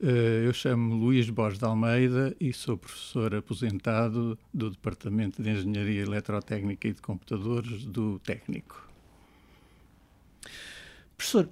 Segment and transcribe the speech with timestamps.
[0.00, 6.02] Uh, eu chamo Luís Borges de Almeida e sou professor aposentado do Departamento de Engenharia
[6.02, 8.88] Eletrotécnica e de Computadores do Técnico.
[11.16, 11.48] Professor,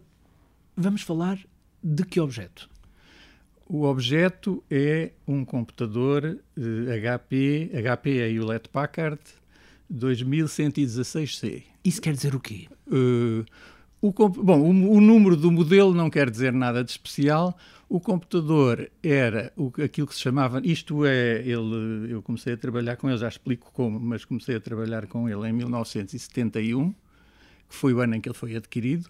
[0.77, 1.41] vamos falar
[1.83, 2.71] de que objeto?
[3.69, 9.21] O objeto é um computador HP, HP é Hewlett Packard
[9.93, 11.65] 2116C.
[11.85, 12.69] Isso quer dizer o quê?
[12.87, 13.45] Uh,
[14.09, 17.57] o, bom, o, o, número do modelo não quer dizer nada de especial.
[17.89, 20.61] O computador era o, aquilo que se chamava.
[20.65, 24.61] Isto é, ele, eu comecei a trabalhar com ele, já explico como, mas comecei a
[24.61, 29.09] trabalhar com ele em 1971, que foi o ano em que ele foi adquirido.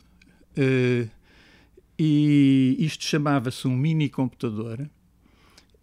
[0.57, 1.09] Uh,
[1.99, 4.89] e isto chamava-se um mini computador.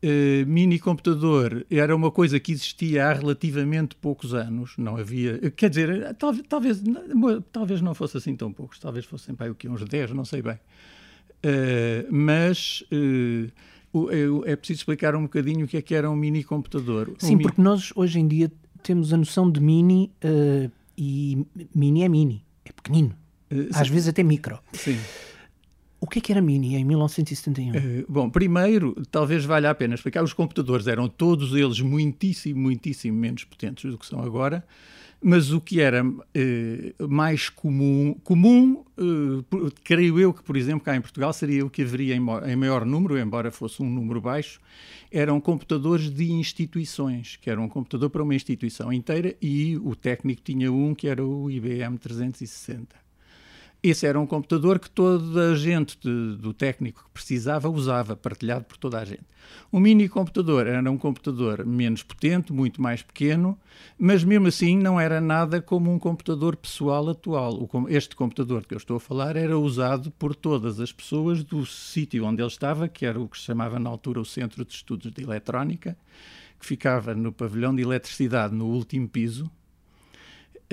[0.04, 5.70] Uh, mini computador era uma coisa que existia há relativamente poucos anos, não havia, quer
[5.70, 6.84] dizer, talvez, talvez,
[7.54, 10.42] talvez não fosse assim tão poucos, talvez fossem para o que uns 10, não sei
[10.42, 10.56] bem.
[10.56, 16.44] Uh, mas uh, é preciso explicar um bocadinho o que é que era um mini
[16.44, 17.16] computador.
[17.18, 17.64] Sim, um porque mi...
[17.64, 20.12] nós hoje em dia temos a noção de mini
[20.98, 23.16] e mini é mini, é pequenino,
[23.74, 24.60] às vezes até micro.
[24.74, 24.98] Sim.
[26.04, 27.72] O que é que era Mini em 1971?
[27.72, 32.60] Uh, eh, bom, primeiro, talvez valha a pena explicar, os computadores eram todos eles muitíssimo,
[32.60, 34.66] muitíssimo menos potentes do que são agora,
[35.22, 36.18] mas o que era uh,
[37.08, 41.84] mais comum, comum uh, creio eu que, por exemplo, cá em Portugal seria o que
[41.84, 44.60] haveria em, em, maior número, embora fosse um número baixo,
[45.10, 50.42] eram computadores de instituições, que era um computador para uma instituição inteira e o técnico
[50.42, 53.03] tinha um que era o IBM 360.
[53.84, 58.64] Esse era um computador que toda a gente de, do técnico que precisava usava, partilhado
[58.64, 59.26] por toda a gente.
[59.70, 63.60] O mini computador era um computador menos potente, muito mais pequeno,
[64.00, 67.68] mas mesmo assim não era nada como um computador pessoal atual.
[67.90, 72.24] Este computador que eu estou a falar era usado por todas as pessoas do sítio
[72.24, 75.12] onde ele estava, que era o que se chamava na altura o Centro de Estudos
[75.12, 75.98] de Eletrónica,
[76.58, 79.52] que ficava no pavilhão de eletricidade no último piso,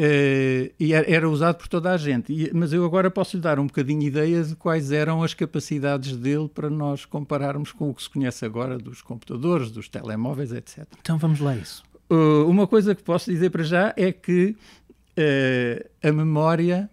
[0.01, 2.33] Uh, e era usado por toda a gente.
[2.33, 6.17] E, mas eu agora posso lhe dar um bocadinho ideia de quais eram as capacidades
[6.17, 10.87] dele para nós compararmos com o que se conhece agora dos computadores, dos telemóveis, etc.
[10.99, 11.83] Então vamos lá isso.
[12.11, 14.57] Uh, uma coisa que posso dizer para já é que
[15.19, 16.89] uh, a memória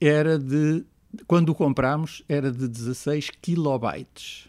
[0.00, 0.86] era de,
[1.26, 4.48] quando o comprámos, era de 16 kilobytes.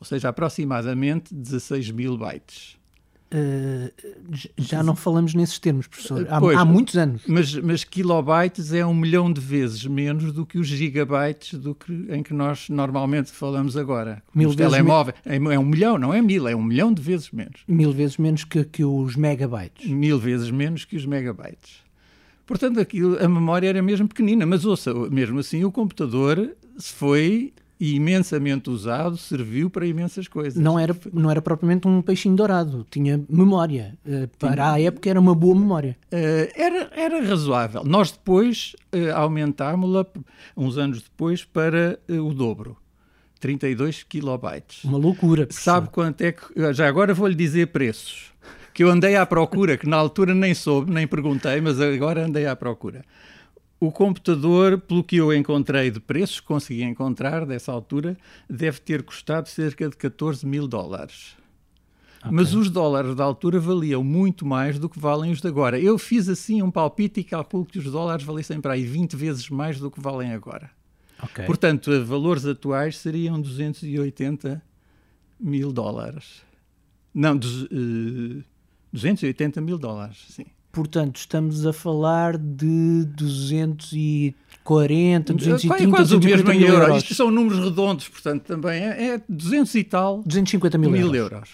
[0.00, 2.78] Ou seja, aproximadamente 16 mil bytes.
[3.26, 3.92] Uh,
[4.56, 7.22] já não falamos nesses termos, professor, há, pois, há, muitos anos.
[7.26, 11.92] Mas, mas kilobytes é um milhão de vezes menos do que os gigabytes do que,
[12.08, 14.22] em que nós normalmente falamos agora.
[14.32, 15.16] Mil os telemóveis.
[15.24, 15.54] Me...
[15.54, 17.62] É um milhão, não é mil, é um milhão de vezes menos.
[17.66, 19.90] Mil vezes menos que, que os megabytes.
[19.90, 21.84] Mil vezes menos que os megabytes.
[22.46, 27.52] Portanto, aquilo, a memória era mesmo pequenina, mas ouça, mesmo assim o computador se foi
[27.78, 30.60] imensamente usado, serviu para imensas coisas.
[30.60, 33.96] Não era, não era propriamente um peixinho dourado, tinha memória.
[34.04, 34.72] Uh, para tinha.
[34.72, 35.96] a época era uma boa memória.
[36.12, 37.84] Uh, era, era razoável.
[37.84, 40.06] Nós depois uh, aumentámos-la,
[40.56, 42.76] uns anos depois, para o dobro.
[43.40, 44.82] 32 kilobytes.
[44.84, 45.46] Uma loucura.
[45.46, 45.62] Professor.
[45.72, 46.72] Sabe quanto é que...
[46.72, 48.32] Já agora vou-lhe dizer preços.
[48.72, 52.46] Que eu andei à procura, que na altura nem soube, nem perguntei, mas agora andei
[52.46, 53.04] à procura.
[53.78, 58.16] O computador, pelo que eu encontrei de preços, consegui encontrar dessa altura,
[58.48, 61.36] deve ter custado cerca de 14 mil dólares.
[62.20, 62.30] Okay.
[62.32, 65.78] Mas os dólares da altura valiam muito mais do que valem os de agora.
[65.78, 69.50] Eu fiz assim um palpite e calculo que os dólares valessem para aí 20 vezes
[69.50, 70.70] mais do que valem agora.
[71.22, 71.44] Okay.
[71.44, 74.62] Portanto, a valores atuais seriam 280
[75.38, 76.42] mil dólares.
[77.14, 78.44] Não, dos, uh,
[78.92, 80.46] 280 mil dólares, sim.
[80.76, 86.80] Portanto, estamos a falar de 240, 230, é quase o mesmo em euros.
[86.80, 87.02] euros.
[87.02, 91.32] Isto são números redondos, portanto, também é, é 200 e tal 250 mil, mil euros.
[91.32, 91.48] euros.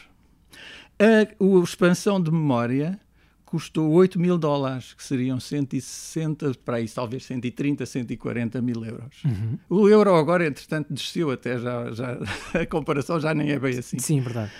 [0.98, 2.98] A, a, expansão de memória
[3.44, 9.22] custou 8 mil dólares, que seriam 160, para isso, talvez 130, 140 mil euros.
[9.24, 9.56] Uhum.
[9.70, 12.18] O euro agora, entretanto, desceu até já, já
[12.60, 14.00] a comparação já nem é bem assim.
[14.00, 14.50] Sim, verdade.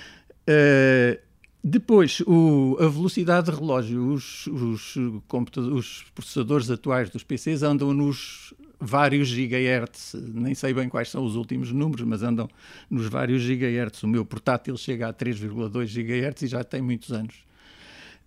[0.49, 1.32] Uh,
[1.65, 8.53] depois, o, a velocidade de relógio, os, os, os, processadores atuais dos PCs andam nos
[8.81, 12.49] vários gigahertz, nem sei bem quais são os últimos números, mas andam
[12.91, 14.03] nos vários gigahertz.
[14.03, 17.37] O meu portátil chega a 3,2 gigahertz e já tem muitos anos.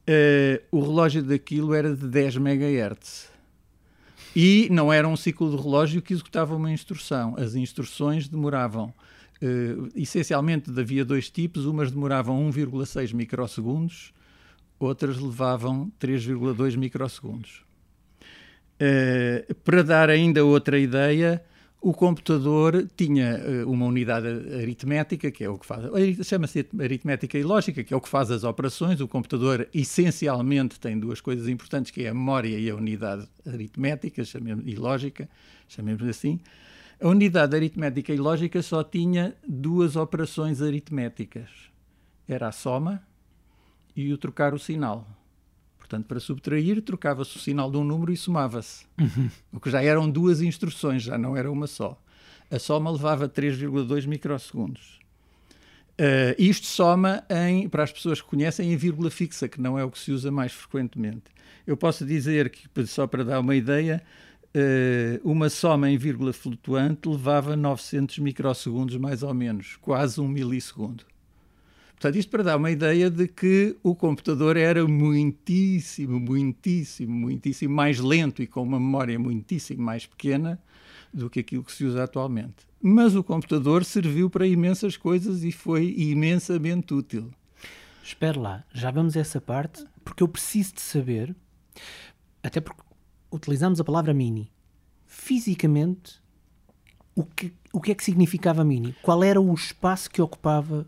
[0.08, 3.30] Uh, o relógio daquilo era de 10 megahertz.
[4.34, 7.36] E não era um ciclo de relógio que executava uma instrução.
[7.38, 8.94] As instruções demoravam
[9.42, 14.14] Uh, essencialmente havia dois tipos, umas demoravam 1,6 microsegundos,
[14.80, 17.64] outras levavam 3,2 microsegundos.
[18.76, 21.44] Uh, para dar ainda outra ideia,
[21.86, 24.28] o computador tinha uh, uma unidade
[24.60, 25.84] aritmética, que é o que faz,
[26.26, 29.00] chama-se aritmética e lógica, que é o que faz as operações.
[29.02, 34.24] O computador essencialmente tem duas coisas importantes, que é a memória e a unidade aritmética
[34.24, 35.30] chamemos, e lógica,
[35.68, 36.40] chamemos assim.
[37.02, 41.50] A unidade aritmética e lógica só tinha duas operações aritméticas.
[42.28, 43.04] Era a soma
[43.96, 45.08] e o trocar o sinal.
[45.78, 48.86] Portanto, para subtrair, trocava-se o sinal de um número e somava-se.
[49.00, 49.30] Uhum.
[49.52, 52.02] O que já eram duas instruções, já não era uma só.
[52.50, 55.00] A soma levava 3,2 microsegundos.
[56.00, 59.84] Uh, isto soma, em, para as pessoas que conhecem, em vírgula fixa, que não é
[59.84, 61.24] o que se usa mais frequentemente.
[61.68, 64.02] Eu posso dizer que, só para dar uma ideia,
[65.24, 71.04] uma soma em vírgula flutuante levava 900 microsegundos, mais ou menos, quase um milissegundo.
[71.96, 78.00] Portanto, isto para dar uma ideia de que o computador era muitíssimo, muitíssimo, muitíssimo mais
[78.00, 80.60] lento e com uma memória muitíssimo mais pequena
[81.14, 82.68] do que aquilo que se usa atualmente.
[82.82, 87.32] Mas o computador serviu para imensas coisas e foi imensamente útil.
[88.04, 91.36] Espera lá, já vamos a essa parte, porque eu preciso de saber,
[92.44, 92.85] até porque
[93.36, 94.52] utilizamos a palavra mini.
[95.06, 96.22] Fisicamente,
[97.16, 98.96] o que, o que é que significava mini?
[99.02, 100.88] Qual era o espaço que ocupava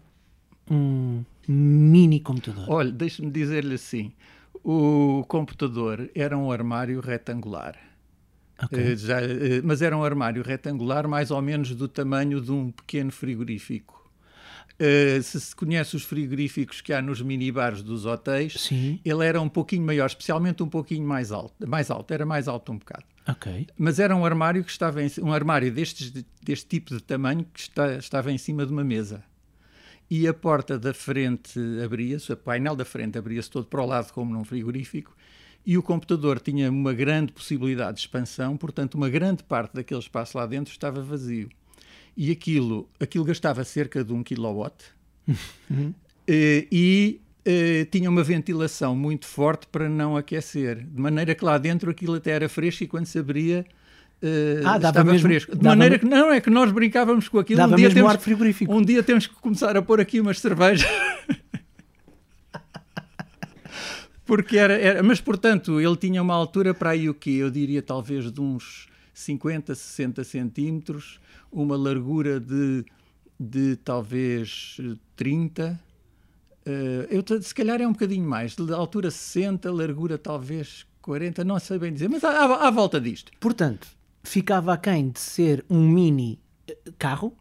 [0.70, 2.66] um mini computador?
[2.68, 4.12] Olha, deixe-me dizer-lhe assim:
[4.64, 7.76] o computador era um armário retangular.
[8.64, 8.94] Okay.
[8.94, 9.26] Uh, já, uh,
[9.64, 13.97] mas era um armário retangular mais ou menos do tamanho de um pequeno frigorífico.
[14.74, 19.00] Uh, se se conhece os frigoríficos que há nos minibares dos hotéis, Sim.
[19.04, 22.72] ele era um pouquinho maior, especialmente um pouquinho mais alto, mais alto, era mais alto
[22.72, 23.04] um bocado.
[23.28, 23.68] Okay.
[23.76, 26.12] Mas era um armário que estava em, um armário destes,
[26.44, 29.24] deste tipo de tamanho que está, estava em cima de uma mesa
[30.10, 34.12] e a porta da frente abria-se, o painel da frente abria-se todo para o lado,
[34.14, 35.16] como num frigorífico,
[35.66, 40.38] e o computador tinha uma grande possibilidade de expansão, portanto, uma grande parte daquele espaço
[40.38, 41.50] lá dentro estava vazio.
[42.18, 44.74] E aquilo, aquilo gastava cerca de um kilowatt
[45.70, 45.94] uhum.
[46.28, 51.58] e, e eh, tinha uma ventilação muito forte para não aquecer, de maneira que lá
[51.60, 53.66] dentro aquilo até era fresco e quando se abria
[54.20, 55.56] Uh, ah, estava mesmo, fresco.
[55.56, 57.58] De maneira que não é que nós brincávamos com aquilo.
[57.58, 58.74] Dava um dia temos, ar frigorífico.
[58.74, 60.90] Um dia temos que começar a pôr aqui umas cervejas.
[64.26, 67.30] Porque era, era, Mas, portanto, ele tinha uma altura para aí o quê?
[67.30, 68.88] Eu diria talvez de uns
[69.18, 71.20] 50, 60 centímetros,
[71.52, 72.86] uma largura de,
[73.40, 74.78] de talvez
[75.16, 75.72] 30.
[75.72, 81.44] Uh, eh, eu, se calhar é um bocadinho mais, de altura 60, largura talvez 40,
[81.44, 83.32] não sei bem dizer, mas à, à, volta disto.
[83.40, 83.88] Portanto,
[84.24, 87.36] ficava aquém de ser um mini eh, carro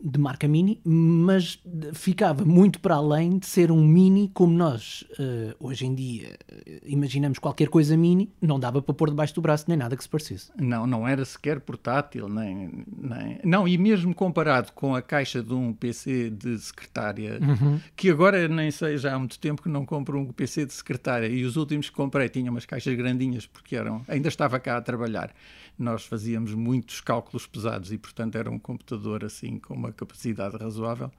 [0.00, 1.60] de marca Mini, mas
[1.92, 6.36] ficava muito para além de ser um Mini como nós eh, hoje em dia
[6.84, 10.08] imaginamos qualquer coisa Mini, não dava para pôr debaixo do braço nem nada que se
[10.08, 10.50] parecesse.
[10.58, 13.40] Não, não era sequer portátil, nem, nem...
[13.44, 17.80] Não, e mesmo comparado com a caixa de um PC de secretária, uhum.
[17.96, 21.26] que agora nem sei, já há muito tempo que não compro um PC de secretária,
[21.26, 24.82] e os últimos que comprei tinham umas caixas grandinhas porque eram, ainda estava cá a
[24.82, 25.32] trabalhar.
[25.76, 31.10] Nós fazíamos muitos cálculos pesados e, portanto, era um computador assim com uma capacidade razoável,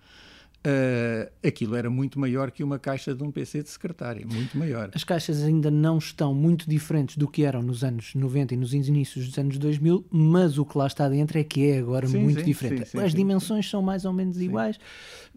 [0.66, 4.90] Uh, aquilo era muito maior que uma caixa de um PC de secretário, muito maior.
[4.96, 8.74] As caixas ainda não estão muito diferentes do que eram nos anos 90 e nos
[8.74, 12.18] inícios dos anos 2000, mas o que lá está dentro é que é agora sim,
[12.18, 12.90] muito sim, diferente.
[12.90, 14.80] Sim, As dimensões são mais ou menos iguais,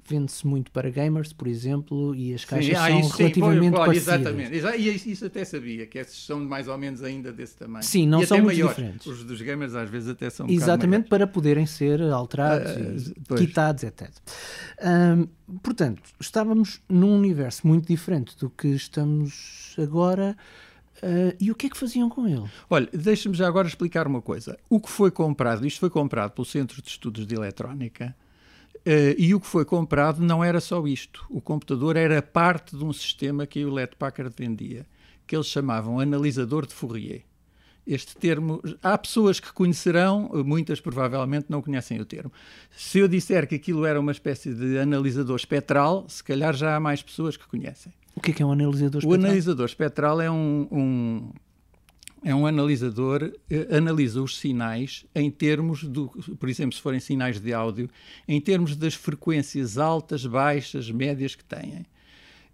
[0.09, 4.21] vende-se muito para gamers, por exemplo, e as caixas ah, são relativamente foi, parecidas.
[4.21, 7.85] Exatamente, e isso até sabia, que esses são mais ou menos ainda desse tamanho.
[7.85, 8.77] Sim, não e são muito maiores.
[8.77, 9.07] diferentes.
[9.07, 13.85] Os dos gamers às vezes até são um Exatamente, para poderem ser alterados, uh, quitados,
[13.85, 14.09] etc.
[14.83, 15.18] Um,
[15.63, 20.37] portanto, estávamos num universo muito diferente do que estamos agora.
[20.99, 22.45] Uh, e o que é que faziam com ele?
[22.69, 24.59] Olha, deixa-me já agora explicar uma coisa.
[24.69, 28.17] O que foi comprado, isto foi comprado pelo Centro de Estudos de Eletrónica,
[28.79, 31.25] uh, e o que foi comprado não era só isto.
[31.31, 34.85] O computador era parte de um sistema que a Hewlett Packard vendia,
[35.25, 37.23] que eles chamavam analisador de Fourier
[37.89, 38.61] este termo.
[38.83, 42.31] Há pessoas que conhecerão, muitas provavelmente não conhecem o termo.
[42.71, 46.81] Se eu disser que aquilo era uma espécie de analisador espectral, se calhar já há
[46.81, 47.93] mais pessoas que conhecem.
[48.15, 49.11] O que é, que é um analisador espectral?
[49.11, 51.33] O analisador espectral é um, um
[52.23, 53.33] é um analisador,
[53.71, 57.89] analisa os sinais em termos do, por exemplo, se forem sinais de áudio,
[58.27, 61.87] em termos das frequências altas, baixas, médias que têm.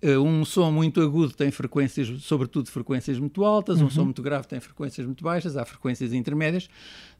[0.02, 3.86] Eh, um som muito agudo tem frequências, sobretudo frequências muito altas, uhum.
[3.86, 6.68] um som muito grave tem frequências muito baixas, há frequências intermédias,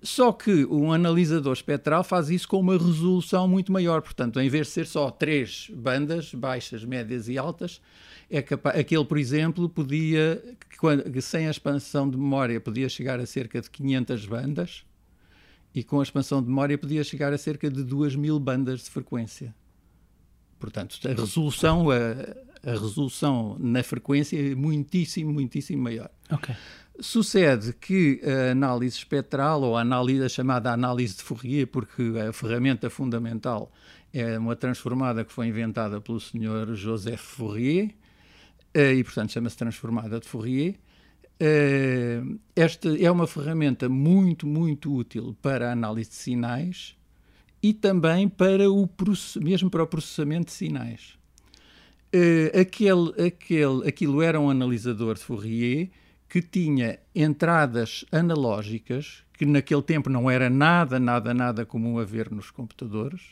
[0.02, 4.66] só que um analisador espectral faz isso com uma resolução muito maior, portanto, em vez
[4.66, 7.81] de ser só três bandas, baixas, médias e altas,
[8.31, 10.43] é capaz, aquele, por exemplo, podia,
[11.23, 14.85] sem a expansão de memória, podia chegar a cerca de 500 bandas,
[15.75, 18.90] e com a expansão de memória podia chegar a cerca de 2 mil bandas de
[18.90, 19.54] frequência.
[20.59, 21.95] Portanto, a resolução, a,
[22.66, 26.11] a resolução na frequência é muitíssimo, muitíssimo maior.
[26.30, 26.54] Ok.
[27.00, 32.33] Sucede que a análise espectral, ou a, análise, a chamada análise de Fourier, porque a
[32.33, 33.73] ferramenta fundamental
[34.12, 36.75] é uma transformada que foi inventada pelo Sr.
[36.75, 37.90] Joseph Fourier,
[38.73, 40.76] eh, e portanto chama-se transformada de Fourier.
[41.40, 42.23] Eh,
[42.54, 46.97] esta é uma ferramenta muito, muito útil para a análise de sinais
[47.61, 48.88] e também para o
[49.40, 51.18] mesmo para o processamento de sinais.
[52.14, 55.90] Uh, aquele, aquele, aquilo era um analisador de Fourier
[56.28, 62.30] que tinha entradas analógicas, que naquele tempo não era nada, nada, nada comum a ver
[62.30, 63.23] nos computadores.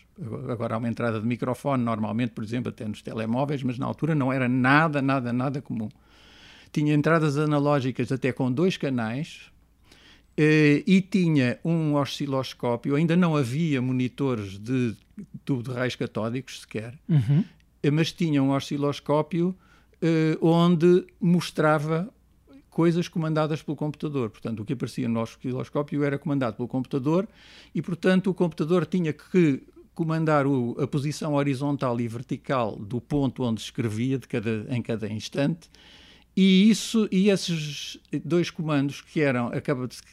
[0.48, 4.14] Agora há uma entrada de microfone, normalmente, por exemplo, até nos telemóveis, mas na altura
[4.14, 5.88] não era nada, nada, nada comum.
[6.72, 9.52] Tinha entradas analógicas até com dois canais,
[10.32, 14.96] Uh, e tinha um osciloscópio, ainda não havia monitores de
[15.44, 17.44] tubo de raios catódicos sequer, uhum.
[17.90, 19.56] Mas tinha um osciloscópio
[20.02, 22.12] uh, onde mostrava
[22.70, 24.30] coisas comandadas pelo computador.
[24.30, 27.28] Portanto, o que aparecia no osciloscópio era comandado pelo computador
[27.74, 29.62] e, portanto, o computador tinha que
[29.94, 35.06] comandar o, a posição horizontal e vertical do ponto onde escrevia de cada, em cada
[35.06, 35.68] instante.
[36.34, 39.50] E isso e esses dois comandos que eram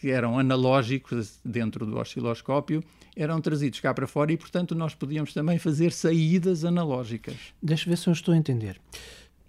[0.01, 2.83] que eram analógicos dentro do osciloscópio
[3.19, 7.35] eram trazidos cá para fora e portanto nós podíamos também fazer saídas analógicas.
[7.61, 8.79] Deixa ver se eu estou a entender.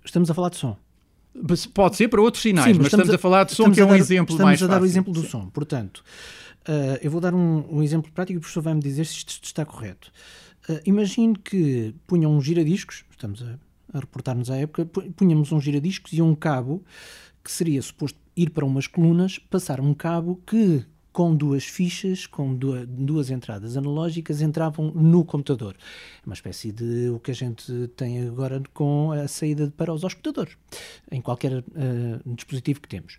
[0.05, 0.77] Estamos a falar de som.
[1.73, 3.81] Pode ser para outros sinais, Sim, mas, estamos, estamos a, a, falar de som, que
[3.81, 4.65] é um dar, exemplo mais fácil.
[4.65, 5.49] Estamos a dar o exemplo do som.
[5.51, 6.03] Portanto,
[6.69, 9.45] uh, eu vou dar um, um, exemplo prático e o professor vai-me dizer se isto
[9.45, 10.11] está correto.
[10.69, 13.57] Uh, imagine que punham um giradiscos, estamos a,
[13.97, 14.85] a reportar-nos à época,
[15.17, 16.83] punhamos um giradiscos e um cabo
[17.45, 22.55] que seria suposto ir para umas colunas, passar um cabo que com duas fichas, com
[22.55, 25.75] duas entradas analógicas, entravam no computador.
[26.23, 30.05] É uma espécie de o que a gente tem agora com a saída para os
[30.05, 30.57] escutadores,
[31.11, 31.65] em qualquer uh,
[32.35, 33.19] dispositivo que temos.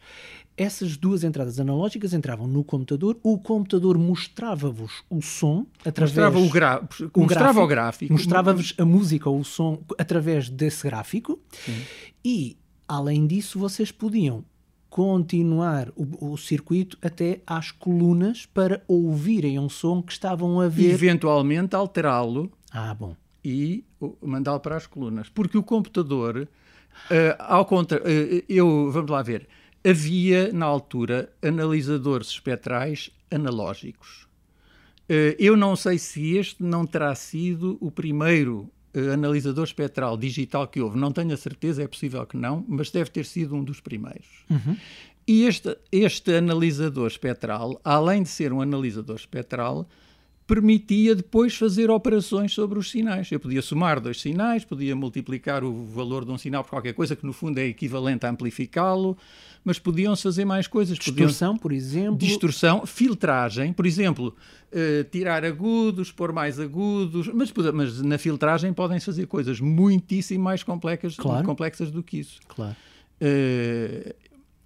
[0.56, 6.50] Essas duas entradas analógicas entravam no computador, o computador mostrava-vos o som através mostrava o,
[6.50, 11.40] gra o mostrava gráfico, o gráfico, mostrava-vos a música ou o som através desse gráfico
[11.52, 11.82] Sim.
[12.24, 12.58] e
[12.88, 14.44] além disso vocês podiam
[14.92, 20.92] continuar o, o, circuito até às colunas para ouvirem um som que estavam a ver.
[20.92, 22.52] Eventualmente alterá-lo.
[22.70, 23.16] Ah, bom.
[23.44, 23.86] E
[24.22, 25.30] mandá-lo para as colunas.
[25.30, 26.46] Porque o computador,
[27.10, 29.48] uh, ao contra, uh, eu, vamos lá ver,
[29.82, 34.28] havia na altura analisadores espectrais analógicos.
[35.10, 38.70] Uh, eu não sei se este não terá sido o primeiro
[39.14, 40.98] analisador espectral digital que houve.
[40.98, 44.28] Não tenho a certeza, é possível que não, mas deve ter sido um dos primeiros.
[44.50, 44.76] Uhum.
[45.28, 49.88] E este, este analisador espectral, além de ser um analisador espectral,
[50.52, 53.32] permitia depois fazer operações sobre os sinais.
[53.32, 57.16] Eu podia somar dois sinais, podia multiplicar o valor de um sinal por qualquer coisa
[57.16, 59.18] que no fundo é equivalente a amplificá-lo,
[59.64, 60.98] mas podiam-se fazer mais coisas.
[60.98, 62.18] Distorção, por exemplo.
[62.18, 64.36] Distorção, filtragem, por exemplo,
[64.74, 70.64] uh, tirar agudos, pôr mais agudos, mas, mas na filtragem podem-se fazer coisas muitíssimo mais
[70.64, 71.46] complexas, claro.
[71.46, 72.42] complexas do que isso.
[72.50, 72.76] Claro.
[73.22, 74.14] Uh,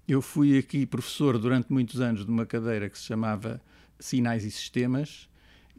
[0.08, 3.60] eu fui aqui professor durante muitos anos de uma cadeira que se chamava
[4.00, 5.28] Sinais e Sistemas,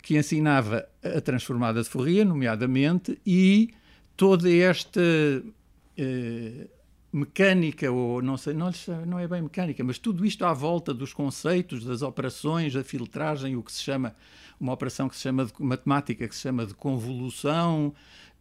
[0.07, 3.73] que ensinava a transformada de Fourier, nomeadamente, e
[4.15, 6.69] toda esta uh,
[7.11, 8.71] mecânica, ou não sei, não,
[9.05, 13.57] não é bem mecânica, mas tudo isto à volta dos conceitos, das operações, a filtragem,
[13.57, 14.15] o que se chama,
[14.57, 17.93] uma operação que se chama de matemática, que se chama de convolução,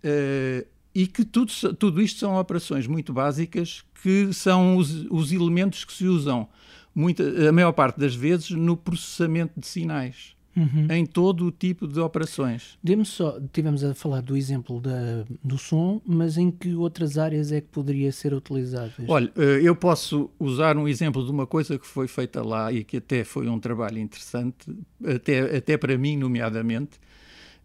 [0.04, 5.85] uh, e que tudo, tudo isto são operações muito básicas que são os, os elementos
[5.85, 6.49] que se usam
[6.94, 10.86] muita, a maior parte das vezes no processamento de sinais uhum.
[10.90, 12.78] em todo o tipo de operações.
[12.82, 17.52] Dê-me só, tivemos a falar do exemplo da, do som, mas em que outras áreas
[17.52, 18.92] é que poderia ser utilizado?
[18.98, 19.10] Este?
[19.10, 22.82] Olha, eh, eu posso usar um exemplo de uma coisa que foi feita lá e
[22.82, 26.98] que até foi um trabalho interessante, até, até para mim, nomeadamente,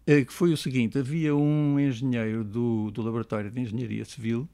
[0.06, 4.48] eh, que foi o seguinte: havia um engenheiro do, do Laboratório de Engenharia Civil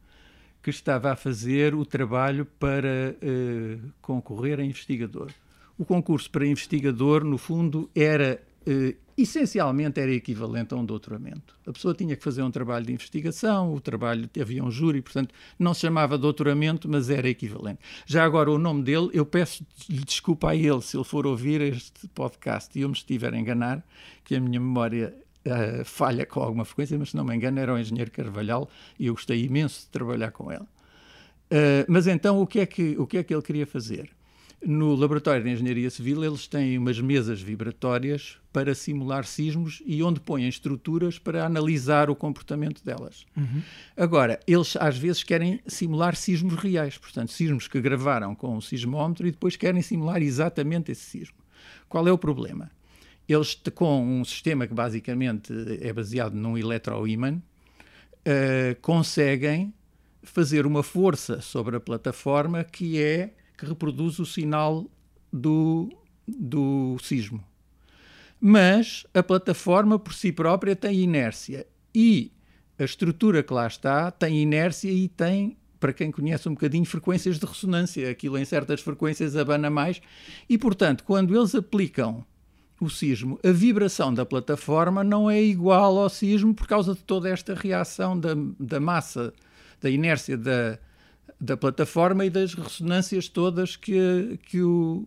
[0.62, 5.30] que estava a fazer o trabalho para uh, concorrer a investigador
[5.78, 11.56] o concurso para investigador, no fundo, era eh, essencialmente era equivalente a um doutoramento.
[11.66, 15.34] A pessoa tinha que fazer um trabalho de investigação, o trabalho havia um júri, portanto,
[15.58, 17.80] não se chamava doutoramento, mas era equivalente.
[18.06, 22.06] Já agora o nome dele, eu peço desculpa a ele se ele for ouvir este
[22.08, 23.84] podcast e eu me estiver a enganar,
[24.24, 25.16] que a minha memória
[25.46, 28.68] uh, falha com alguma frequência, mas se não me engano era o engenheiro Carvalhal
[28.98, 30.62] e eu gostei imenso de trabalhar com ele.
[30.62, 34.10] Uh, mas então o que, é que, o que é que ele queria fazer?
[34.60, 40.18] No laboratório de engenharia civil, eles têm umas mesas vibratórias para simular sismos e onde
[40.18, 43.24] põem estruturas para analisar o comportamento delas.
[43.36, 43.62] Uhum.
[43.96, 49.28] Agora, eles às vezes querem simular sismos reais, portanto, sismos que gravaram com um sismómetro
[49.28, 51.36] e depois querem simular exatamente esse sismo.
[51.88, 52.68] Qual é o problema?
[53.28, 59.72] Eles, com um sistema que basicamente é baseado num eletroímã, uh, conseguem
[60.22, 64.88] fazer uma força sobre a plataforma que é que reproduz o sinal
[65.32, 65.90] do,
[66.26, 67.42] do sismo.
[68.40, 72.30] Mas a plataforma por si própria tem inércia e
[72.78, 77.36] a estrutura que lá está tem inércia e tem, para quem conhece um bocadinho, frequências
[77.36, 78.08] de ressonância.
[78.08, 80.00] Aquilo em certas frequências abana mais
[80.48, 82.24] e, portanto, quando eles aplicam
[82.80, 87.28] o sismo, a vibração da plataforma não é igual ao sismo por causa de toda
[87.28, 89.32] esta reação da, da massa,
[89.80, 90.78] da inércia da,
[91.40, 95.04] da plataforma e das ressonâncias todas que, que, o,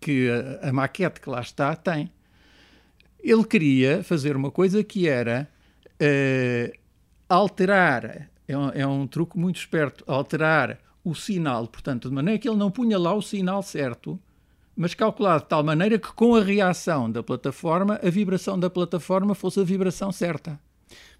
[0.00, 2.10] que a, a maquete que lá está tem.
[3.20, 5.48] Ele queria fazer uma coisa que era
[5.94, 6.78] uh,
[7.28, 12.48] alterar, é um, é um truque muito esperto, alterar o sinal, portanto, de maneira que
[12.48, 14.18] ele não punha lá o sinal certo,
[14.76, 19.34] mas calculado de tal maneira que com a reação da plataforma, a vibração da plataforma
[19.34, 20.58] fosse a vibração certa.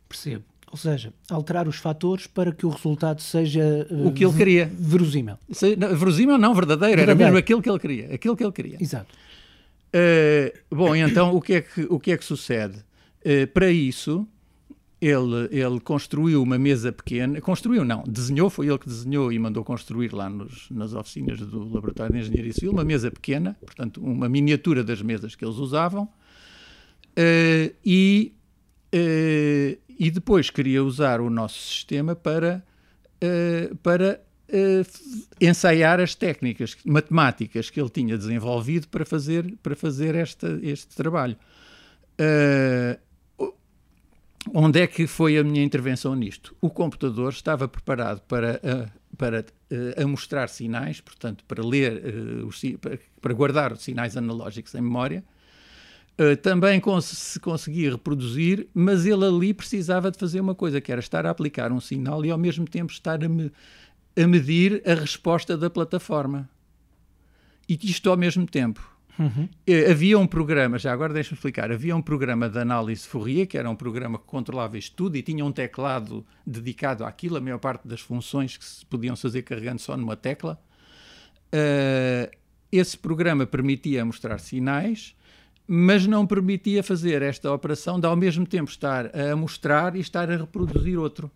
[0.09, 0.45] Percebo.
[0.75, 4.73] Ou seja, alterar os fatores para que o resultado seja uh, o que ele queria.
[4.77, 5.39] Verosímil.
[5.53, 8.13] Se, não, verosímil não, verdadeiro, verdadeiro, era mesmo aquilo que ele queria.
[8.13, 8.79] Aquilo que ele queria.
[8.81, 9.15] Exato.
[9.95, 12.79] Uh, bom, então o que é que, o que, é que sucede?
[13.25, 14.27] Uh, para isso,
[15.01, 17.41] ele, ele construiu uma mesa pequena.
[17.41, 21.73] Construiu, não, desenhou, foi ele que desenhou e mandou construir lá nos, nas oficinas do
[21.73, 26.09] Laboratório de Engenharia Civil, uma mesa pequena, portanto, uma miniatura das mesas que eles usavam.
[27.87, 28.33] e
[29.99, 32.65] e depois queria usar o nosso sistema para,
[33.23, 34.87] uh, para uh,
[35.41, 41.37] ensaiar as técnicas matemáticas que ele tinha desenvolvido para fazer, para fazer esta, este trabalho.
[42.21, 43.53] Uh,
[44.53, 46.55] onde é que foi a minha intervenção nisto?
[46.61, 48.61] O computador estava preparado para,
[49.17, 49.45] para
[49.97, 52.61] a mostrar sinais, portanto, para ler, os,
[53.21, 55.25] para guardar os sinais analógicos em memória,
[56.19, 60.93] Uh, também cons se conseguia reproduzir, mas ele ali precisava de fazer uma coisa, que
[60.93, 63.51] era estar a aplicar um sinal e ao mesmo tempo estar a, me
[64.17, 66.49] a medir a resposta da plataforma.
[67.69, 68.95] E isto ao mesmo tempo.
[69.19, 69.49] Uhum.
[69.69, 73.57] Uh, havia um programa, já agora deixa-me explicar, havia um programa de análise Fourier, que
[73.57, 77.59] era um programa que controlava isto tudo e tinha um teclado dedicado àquilo, a maior
[77.59, 80.61] parte das funções que se podiam fazer carregando só numa tecla.
[81.53, 82.31] Uh,
[82.71, 85.15] esse programa permitia mostrar sinais,
[85.67, 90.31] mas não permitia fazer esta operação de ao mesmo tempo estar a mostrar e estar
[90.31, 91.31] a reproduzir outro.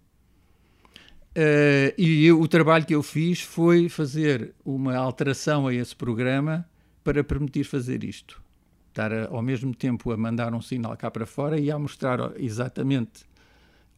[1.31, 6.69] Uh, e eu, o trabalho que eu fiz foi fazer uma alteração a esse programa
[7.05, 8.43] para permitir fazer isto.
[8.88, 12.33] Estar a, ao mesmo tempo a mandar um sinal cá para fora e a mostrar
[12.37, 13.25] exatamente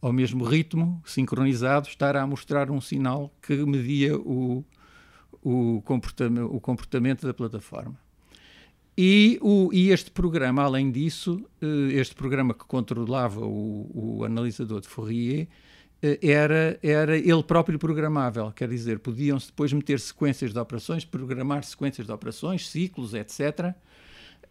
[0.01, 4.63] ao mesmo ritmo, sincronizado, estar a mostrar um sinal que media o,
[5.41, 7.97] o, comportamento, o comportamento da plataforma.
[8.97, 14.81] E, o, e, este programa, além disso, eh, este programa que controlava o, o analisador
[14.81, 15.47] de Fourier,
[16.01, 21.63] eh, era, era ele próprio programável, quer dizer, podiam-se depois meter sequências de operações, programar
[21.63, 23.73] sequências de operações, ciclos, etc.,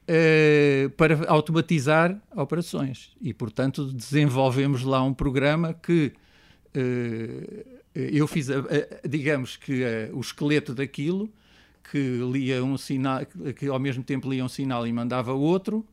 [0.09, 3.13] eh, para automatizar operações.
[3.21, 6.13] E, portanto, desenvolvemos lá um programa que
[7.95, 8.47] eu fiz,
[9.09, 11.29] digamos que o esqueleto daquilo
[11.91, 13.21] que lia um sinal,
[13.57, 15.85] que ao mesmo tempo lia um sinal e mandava outro,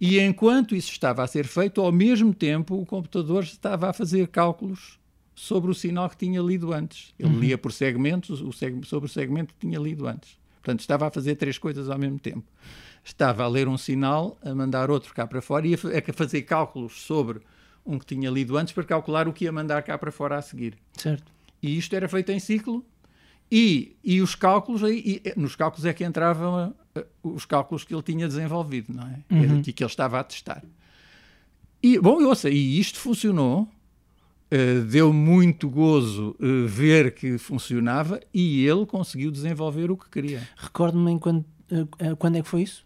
[0.00, 4.28] e enquanto isso estava a ser feito, ao mesmo tempo o computador estava a fazer
[4.28, 4.98] cálculos
[5.34, 7.14] sobre o sinal que tinha lido antes.
[7.18, 7.40] Ele uhum.
[7.40, 10.36] lia por segmentos o seg sobre o segmento que tinha lido antes.
[10.62, 12.44] Portanto, estava a fazer três coisas ao mesmo tempo.
[13.02, 17.02] Estava a ler um sinal, a mandar outro cá para fora e a, fazer cálculos
[17.02, 17.40] sobre
[17.84, 20.42] um que tinha lido antes para calcular o que ia mandar cá para fora a
[20.42, 20.76] seguir.
[20.94, 21.30] Certo.
[21.62, 22.84] E isto era feito em ciclo
[23.50, 27.94] e, e os cálculos, e, e, nos cálculos é que entravam uh, os cálculos que
[27.94, 29.18] ele tinha desenvolvido, não é?
[29.30, 29.62] Uhum.
[29.62, 30.62] Que, que ele estava a testar.
[31.82, 38.66] E, bom, ouça, e isto funcionou, uh, deu muito gozo uh, ver que funcionava e
[38.66, 40.48] ele conseguiu desenvolver o que queria.
[40.56, 41.44] Recordo-me quando,
[42.18, 42.84] quando é que foi isso?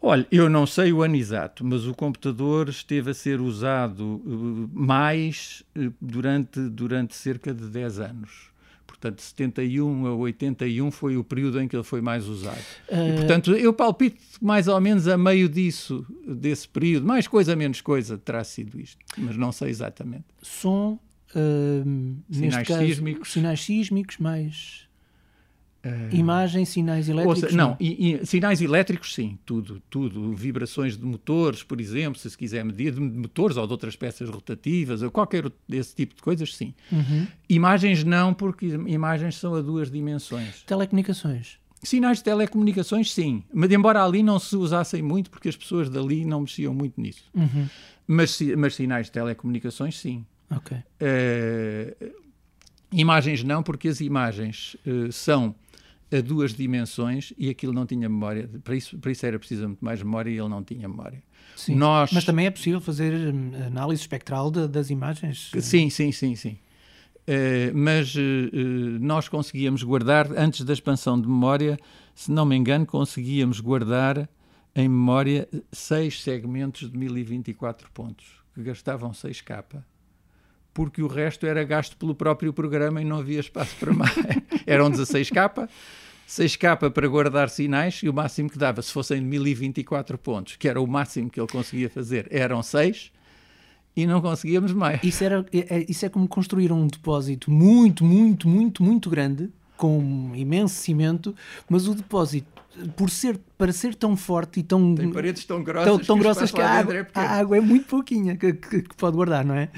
[0.00, 5.62] Olha, eu não sei o ano exato, mas o computador esteve a ser usado mais
[6.00, 8.55] durante, durante cerca de 10 anos
[8.98, 12.60] portanto 71 a 81 foi o período em que ele foi mais usado.
[12.90, 13.14] Uh...
[13.14, 17.80] E, portanto, eu palpito mais ou menos a meio disso, desse período, mais coisa, menos
[17.80, 20.24] coisa, terá sido isto, mas não sei exatamente.
[20.42, 20.98] Som,
[21.34, 23.32] uh, sinais caso, sísmicos.
[23.32, 24.85] Sinais sísmicos, mais...
[26.12, 27.42] Imagem, sinais elétricos?
[27.42, 30.32] Ouça, não, e, e, sinais elétricos, sim, tudo, tudo.
[30.34, 34.28] Vibrações de motores, por exemplo, se se quiser medir, de motores ou de outras peças
[34.28, 36.74] rotativas, ou qualquer desse tipo de coisas, sim.
[36.92, 37.26] Uhum.
[37.48, 40.62] Imagens não, porque imagens são a duas dimensões.
[40.62, 41.58] Telecomunicações?
[41.82, 43.42] Sinais de telecomunicações, sim.
[43.52, 47.24] Mas embora ali não se usassem muito, porque as pessoas dali não mexiam muito nisso.
[47.34, 47.68] Uhum.
[48.06, 50.24] Mas, mas sinais de telecomunicações, sim.
[50.50, 50.76] Ok.
[50.76, 52.14] Uh,
[52.92, 55.54] imagens não, porque as imagens uh, são
[56.12, 58.48] a duas dimensões e aquilo não tinha memória.
[58.62, 61.22] Para isso, para isso era preciso muito mais memória e ele não tinha memória.
[61.56, 61.74] Sim.
[61.74, 62.12] Nós...
[62.12, 65.50] Mas também é possível fazer hum, análise espectral de, das imagens?
[65.60, 66.58] Sim, sim, sim, sim.
[67.28, 68.20] Uh, mas uh,
[69.00, 71.76] nós conseguíamos guardar, antes da expansão de memória,
[72.14, 74.28] se não me engano, conseguíamos guardar
[74.76, 79.82] em memória seis segmentos de 1024 pontos, que gastavam 6K
[80.76, 84.12] porque o resto era gasto pelo próprio programa e não havia espaço para mais.
[84.66, 85.66] Eram 16K,
[86.28, 90.78] 6K para guardar sinais e o máximo que dava, se fossem 1024 pontos, que era
[90.78, 93.10] o máximo que ele conseguia fazer, eram 6
[93.96, 95.02] e não conseguíamos mais.
[95.02, 99.48] Isso, era, é, é, isso é como construir um depósito muito, muito, muito, muito grande,
[99.78, 101.34] com um imenso cimento,
[101.70, 102.48] mas o depósito
[102.94, 104.94] por ser, para ser tão forte e tão.
[104.94, 107.60] Tem paredes tão grossas, tão, tão que, grossas que a água, é a água é
[107.62, 109.70] muito pouquinha que, que, que pode guardar, não é?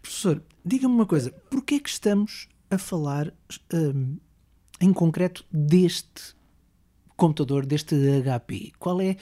[0.00, 3.32] Professor, diga-me uma coisa: porquê é que estamos a falar
[3.72, 4.16] um,
[4.80, 6.34] em concreto deste
[7.16, 8.72] computador, deste HP?
[8.78, 9.16] Qual é,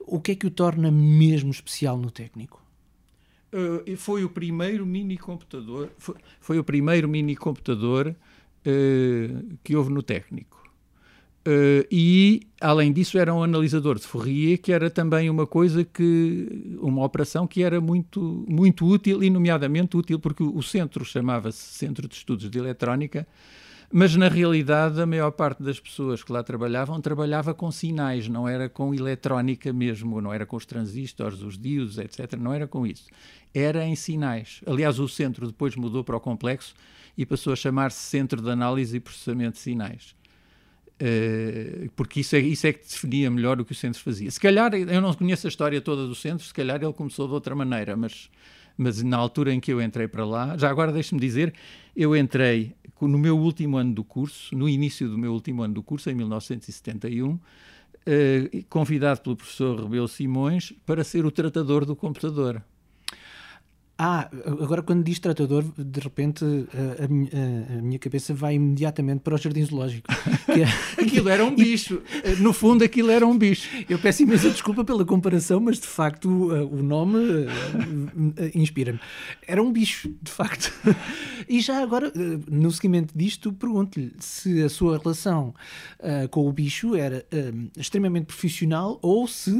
[0.00, 2.62] o que é que o torna mesmo especial no técnico?
[3.52, 9.90] Uh, foi o primeiro mini computador, foi, foi o primeiro mini computador uh, que houve
[9.90, 10.61] no técnico.
[11.44, 16.78] Uh, e, além disso, era um analisador de Fourier, que era também uma coisa que,
[16.80, 22.06] uma operação que era muito, muito útil, e nomeadamente útil porque o centro chamava-se Centro
[22.06, 23.26] de Estudos de Eletrónica,
[23.92, 28.48] mas na realidade a maior parte das pessoas que lá trabalhavam trabalhava com sinais, não
[28.48, 32.34] era com eletrónica mesmo, não era com os transistores, os diodos, etc.
[32.38, 33.08] Não era com isso.
[33.52, 34.62] Era em sinais.
[34.64, 36.72] Aliás, o centro depois mudou para o complexo
[37.18, 40.14] e passou a chamar-se Centro de Análise e Processamento de Sinais.
[41.02, 44.30] Uh, porque isso é, isso é que definia melhor o que o centro fazia.
[44.30, 47.34] Se calhar, eu não conheço a história toda do centro, se calhar ele começou de
[47.34, 48.30] outra maneira, mas,
[48.78, 51.52] mas na altura em que eu entrei para lá, já agora deixe-me dizer,
[51.96, 55.82] eu entrei no meu último ano do curso, no início do meu último ano do
[55.82, 57.40] curso, em 1971, uh,
[58.06, 62.62] eh, convidado pelo professor Rebelo Simões para ser o tratador do computador.
[64.04, 64.28] Ah,
[64.60, 69.38] agora quando diz tratador, de repente a, a, a, minha cabeça vai imediatamente para o
[69.38, 70.10] jardim zoológico.
[70.48, 70.64] É...
[71.00, 72.02] aquilo era um bicho.
[72.40, 73.68] No fundo, aquilo era um bicho.
[73.88, 77.46] Eu peço imensa desculpa pela comparação, mas de facto o nome
[78.52, 78.98] inspira-me.
[79.46, 80.72] Era um bicho, de facto.
[81.48, 82.12] E já agora,
[82.50, 85.54] no seguimento disto, pergunto-lhe se a sua relação
[86.00, 89.52] uh, com o bicho era uh, extremamente profissional ou se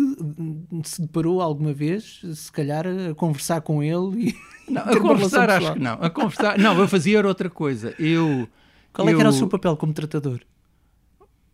[0.83, 4.32] se deparou alguma vez, se calhar, a conversar com ele
[4.68, 5.95] não, a conversar acho que não.
[5.95, 7.95] A conversar, não, eu fazia outra coisa.
[7.99, 8.49] Eu,
[8.92, 10.40] Qual é eu, que era o seu papel como tratador?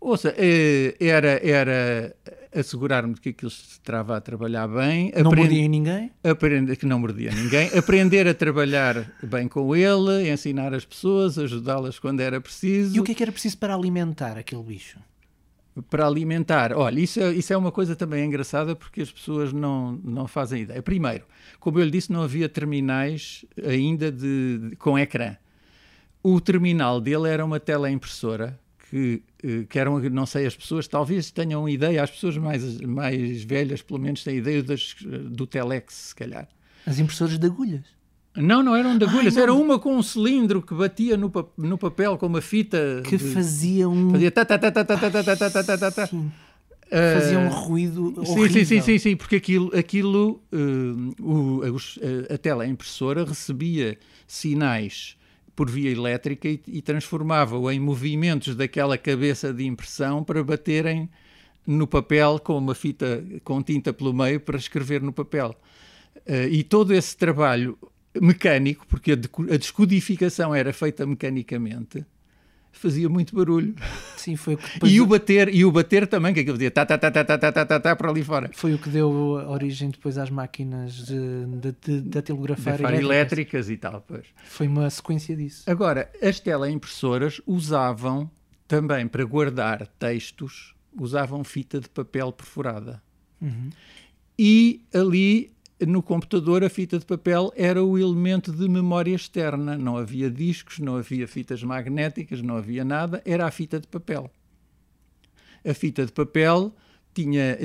[0.00, 2.14] Ouça, eh, era, era
[2.54, 5.12] assegurar-me que aquilo se estava a trabalhar bem.
[5.16, 5.48] Não aprend...
[5.48, 6.10] mordia ninguém?
[6.22, 7.68] Aprender, que não mordia ninguém.
[7.76, 12.96] aprender a trabalhar bem com ele, ensinar as pessoas, ajudá-las quando era preciso.
[12.96, 14.98] E o que é que era preciso para alimentar aquele bicho?
[15.82, 16.72] Para alimentar.
[16.72, 20.62] Olha, isso é, isso é uma coisa também engraçada porque as pessoas não, não fazem
[20.62, 20.82] ideia.
[20.82, 21.24] Primeiro,
[21.60, 25.36] como eu lhe disse, não havia terminais ainda de, de com ecrã.
[26.22, 28.58] O terminal dele era uma tela impressora
[28.90, 33.42] que, eh, que eram, não sei, as pessoas talvez tenham ideia, as pessoas mais, mais
[33.44, 34.96] velhas pelo menos têm ideia das,
[35.30, 36.48] do Telex, se calhar.
[36.86, 37.97] As impressoras de agulhas?
[38.38, 41.78] Não, não eram de agulhas, Ai, era uma com um cilindro que batia no, no
[41.78, 43.02] papel com uma fita.
[43.04, 43.24] Que de...
[43.32, 44.10] fazia um.
[44.10, 46.08] Fazia ta ta ta ta ta ta ta ta ta ta ta ta.
[46.90, 52.38] Fazia um ruído sim, sim, sim, sim, sim, porque aquilo, aquilo uh, o, a, a
[52.38, 55.14] tela impressora recebia sinais
[55.54, 61.10] por via elétrica e, e transformava-o em movimentos daquela cabeça de impressão para baterem
[61.66, 65.54] no papel com uma fita com tinta pelo meio para escrever no papel.
[66.26, 67.76] Uh, e todo esse trabalho
[68.20, 72.04] mecânico, porque a descodificação era feita mecanicamente,
[72.72, 73.74] fazia muito barulho.
[74.16, 76.86] Sim, foi o que e o bater E o bater também, que aquilo dizia tá,
[76.86, 78.50] tá, tá, tá, tá, tá, tá, tá, tá, para ali fora.
[78.54, 83.04] Foi o que deu origem depois às máquinas de, de, de, telegrafar elétricas.
[83.04, 84.04] elétricas e tal.
[84.06, 84.26] Pois.
[84.44, 85.68] Foi uma sequência disso.
[85.68, 88.30] Agora, as teleimpressoras usavam
[88.66, 93.02] também para guardar textos, usavam fita de papel perfurada.
[93.40, 93.70] Uhum.
[94.38, 95.50] E ali
[95.86, 99.76] no computador a fita de papel era o elemento de memória externa.
[99.76, 104.30] Não havia discos, não havia fitas magnéticas, não havia nada, era a fita de papel.
[105.64, 106.74] A fita de papel
[107.14, 107.58] tinha,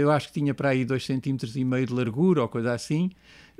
[0.00, 3.10] eu acho que tinha para aí 2,5 cm de largura ou coisa assim,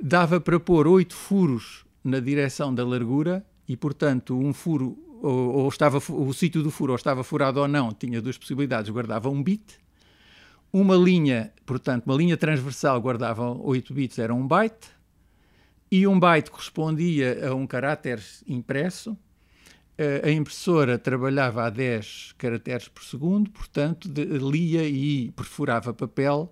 [0.01, 5.69] dava para pôr oito furos na direção da largura e, portanto, um furo, ou, ou
[5.69, 9.41] estava, o sítio do furo ou estava furado ou não, tinha duas possibilidades, guardava um
[9.41, 9.79] bit.
[10.73, 14.89] Uma linha, portanto, uma linha transversal guardava 8 bits, era um byte,
[15.91, 19.17] e um byte correspondia a um caráter impresso,
[20.23, 26.51] a impressora trabalhava a 10 caracteres por segundo, portanto, de, lia e perfurava papel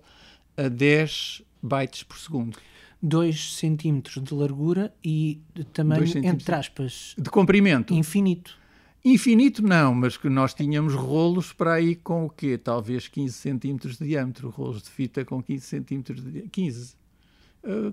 [0.56, 2.58] a 10 bytes por segundo.
[3.02, 5.40] 2 centímetros de largura e
[5.72, 7.94] também, entre aspas, de comprimento.
[7.94, 8.59] Infinito.
[9.04, 12.58] Infinito não, mas que nós tínhamos rolos para aí com o quê?
[12.58, 16.50] Talvez 15 centímetros de diâmetro, rolos de fita com 15 centímetros de diâmetro.
[16.50, 17.00] 15.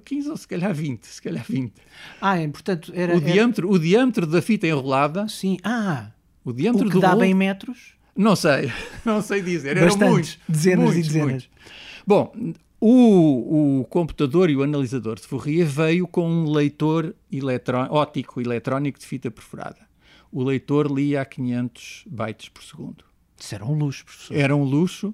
[0.05, 1.73] 15 ou se calhar 20, se calhar 20.
[2.21, 3.25] Ah, é, portanto era o, era...
[3.25, 5.27] Diâmetro, o diâmetro da fita enrolada.
[5.27, 6.11] Sim, ah.
[6.43, 7.93] O diâmetro o que do dava rolo, em metros?
[8.15, 8.71] Não sei,
[9.05, 9.75] não sei dizer.
[9.75, 11.29] Bastantes, Eram muitos, dezenas muitos, e dezenas.
[11.29, 11.49] Muitos.
[12.05, 12.33] Bom,
[12.79, 18.99] o, o, computador e o analisador de Fourier veio com um leitor eletro, óptico eletrónico
[18.99, 19.86] de fita perfurada.
[20.31, 23.05] O leitor lia a 500 bytes por segundo.
[23.39, 24.35] Isso era um luxo, professor.
[24.35, 25.13] Era um luxo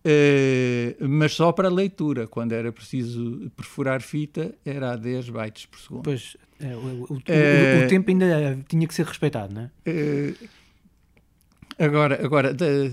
[0.00, 5.78] Uh, mas só para leitura, quando era preciso perfurar fita, era a 10 bytes por
[5.78, 6.02] segundo.
[6.04, 9.70] Pois, é, o, o, uh, o, o, tempo ainda tinha que ser respeitado, não é?
[9.90, 10.48] Uh,
[11.78, 12.88] agora, agora de,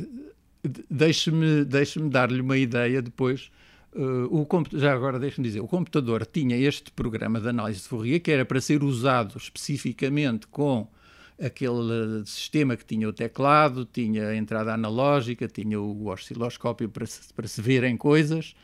[0.63, 3.51] de, deixe-me deixe dar-lhe uma ideia depois.
[3.95, 8.31] o, já agora deixe-me dizer, o computador tinha este programa de análise de Fourier que
[8.31, 10.89] era para ser usado especificamente com
[11.39, 17.33] aquele sistema que tinha o teclado, tinha a entrada analógica, tinha o osciloscópio para se,
[17.33, 18.55] para se verem coisas.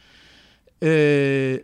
[0.82, 1.64] Uh,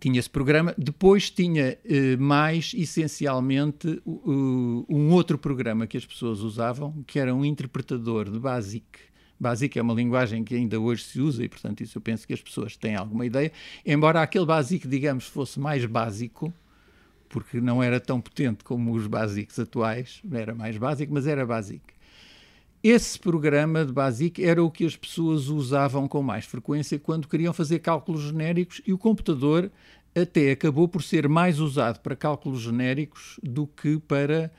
[0.00, 0.74] tinha esse programa.
[0.76, 7.34] Depois tinha uh, mais, essencialmente, uh, um outro programa que as pessoas usavam, que era
[7.34, 8.84] um interpretador de BASIC.
[9.38, 12.32] BASIC é uma linguagem que ainda hoje se usa e, portanto, isso eu penso que
[12.32, 13.52] as pessoas têm alguma ideia.
[13.84, 16.52] Embora aquele BASIC, digamos, fosse mais básico,
[17.32, 21.86] porque não era tão potente como os básicos atuais, era mais básico, mas era básico.
[22.84, 27.54] Esse programa de BASIC era o que as pessoas usavam com mais frequência quando queriam
[27.54, 29.70] fazer cálculos genéricos e o computador
[30.14, 34.52] até acabou por ser mais usado para cálculos genéricos do que para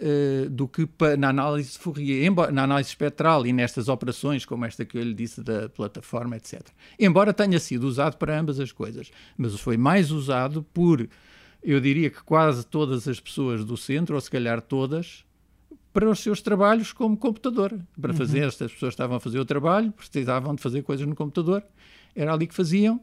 [0.00, 4.46] uh, do que para, na análise de Fourier, embora, na análise espectral e nestas operações
[4.46, 6.62] como esta que eu lhe disse da plataforma, etc.
[6.98, 11.06] Embora tenha sido usado para ambas as coisas, mas foi mais usado por
[11.64, 15.24] eu diria que quase todas as pessoas do centro, ou se calhar todas,
[15.92, 17.78] para os seus trabalhos como computador.
[17.98, 18.18] Para uhum.
[18.18, 21.64] fazer, estas pessoas estavam a fazer o trabalho, precisavam de fazer coisas no computador,
[22.14, 23.00] era ali que faziam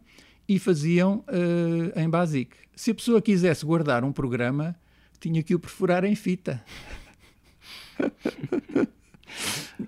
[0.48, 2.56] e faziam uh, em BASIC.
[2.76, 4.76] Se a pessoa quisesse guardar um programa,
[5.20, 6.64] tinha que o perfurar em fita.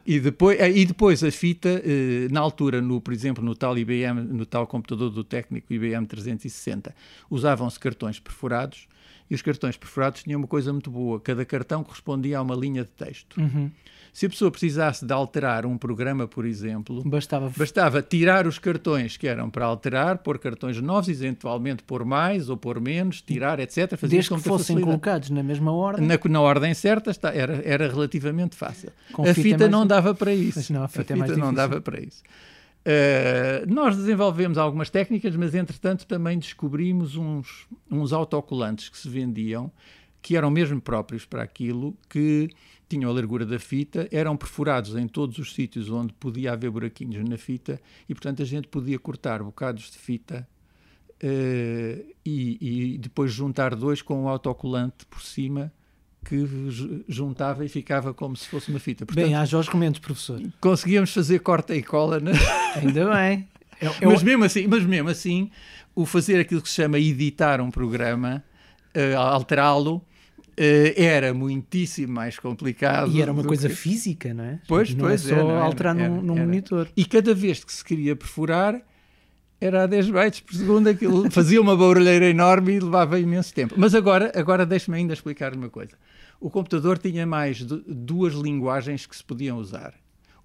[0.05, 3.77] E depois, eh, e depois a fita, eh, na altura, no, por exemplo, no tal
[3.77, 6.95] IBM, no tal computador do técnico IBM 360,
[7.29, 8.87] usavam-se cartões perfurados
[9.33, 12.83] e os cartões perfurados tinham uma coisa muito boa: cada cartão correspondia a uma linha
[12.83, 13.41] de texto.
[13.41, 13.71] Uhum.
[14.13, 17.51] Se a pessoa precisasse de alterar um programa, por exemplo, bastava...
[17.57, 22.55] bastava tirar os cartões que eram para alterar, pôr cartões novos, eventualmente pôr mais ou
[22.55, 23.97] pôr menos, tirar, etc.
[23.97, 24.85] Fazia Desde que fossem facilidade.
[24.85, 26.05] colocados na mesma ordem.
[26.05, 28.91] Na, na ordem certa está, era, era relativamente fácil.
[29.11, 30.71] Com a fita, fita não dava para isso.
[30.71, 32.21] não, a fita, a fita é não dava para isso.
[32.85, 39.71] Uh, nós desenvolvemos algumas técnicas, mas entretanto também descobrimos uns, uns autocolantes que se vendiam,
[40.21, 42.49] que eram mesmo próprios para aquilo, que
[42.89, 47.27] tinham a largura da fita, eram perfurados em todos os sítios onde podia haver buraquinhos
[47.27, 50.47] na fita e, portanto, a gente podia cortar bocados de fita
[51.23, 55.71] uh, e, e, depois juntar dois com um autocolante por cima
[56.23, 56.47] que
[57.07, 59.05] juntava e ficava como se fosse uma fita.
[59.05, 60.41] Portanto, Bem, haja os comentos, professor.
[60.59, 62.19] Conseguíamos fazer corta e cola.
[62.19, 62.31] Na...
[62.75, 63.47] Ainda bem.
[63.81, 64.11] Eu, eu...
[64.11, 65.51] Mas, mesmo assim, mas mesmo assim,
[65.93, 68.43] o fazer aquilo que se chama editar um programa,
[68.95, 70.03] uh, alterá-lo,
[70.55, 73.11] Uh, era muitíssimo mais complicado.
[73.11, 73.73] E era uma coisa que...
[73.73, 74.59] física, não é?
[74.67, 75.25] Pois, não é pois.
[75.25, 76.45] É só era, alterar era, num, num era.
[76.45, 76.87] monitor.
[76.95, 78.79] E cada vez que se queria perfurar,
[79.59, 83.73] era a 10 bytes por segundo, aquilo fazia uma barulheira enorme e levava imenso tempo.
[83.77, 85.97] Mas agora, agora deixe-me ainda explicar uma coisa.
[86.43, 89.93] O computador tinha mais duas linguagens que se podiam usar.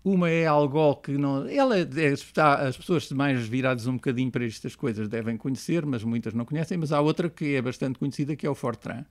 [0.05, 1.49] Uma é algo que não.
[1.49, 6.05] Ela é, está, as pessoas mais viradas um bocadinho para estas coisas devem conhecer, mas
[6.05, 6.79] muitas não conhecem.
[6.79, 9.05] Mas há outra que é bastante conhecida, que é o Fortran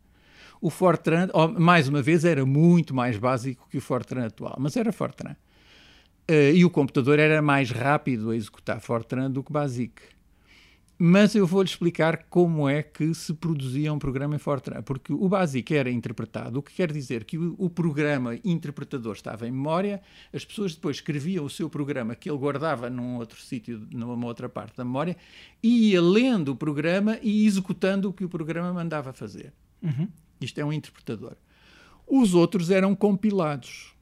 [0.62, 4.92] o Fortran, mais uma vez, era muito mais básico que o Fortran atual, mas era
[4.92, 5.36] Fortran.
[6.30, 10.02] Uh, e o computador era mais rápido a executar Fortran do que BASIC.
[11.00, 14.82] Mas eu vou-lhe explicar como é que se produzia um programa em Fortran.
[14.82, 19.48] Porque o básico era interpretado, o que quer dizer que o, o, programa interpretador estava
[19.48, 20.02] em memória,
[20.34, 24.50] as pessoas depois escreviam o seu programa que ele guardava num outro sítio, numa outra
[24.50, 25.16] parte da memória,
[25.62, 29.54] e ia lendo o programa e executando o que o programa mandava fazer.
[29.84, 30.08] Uhum.
[30.42, 31.36] Isto é um interpretador.
[32.08, 33.94] Os outros eram compilados.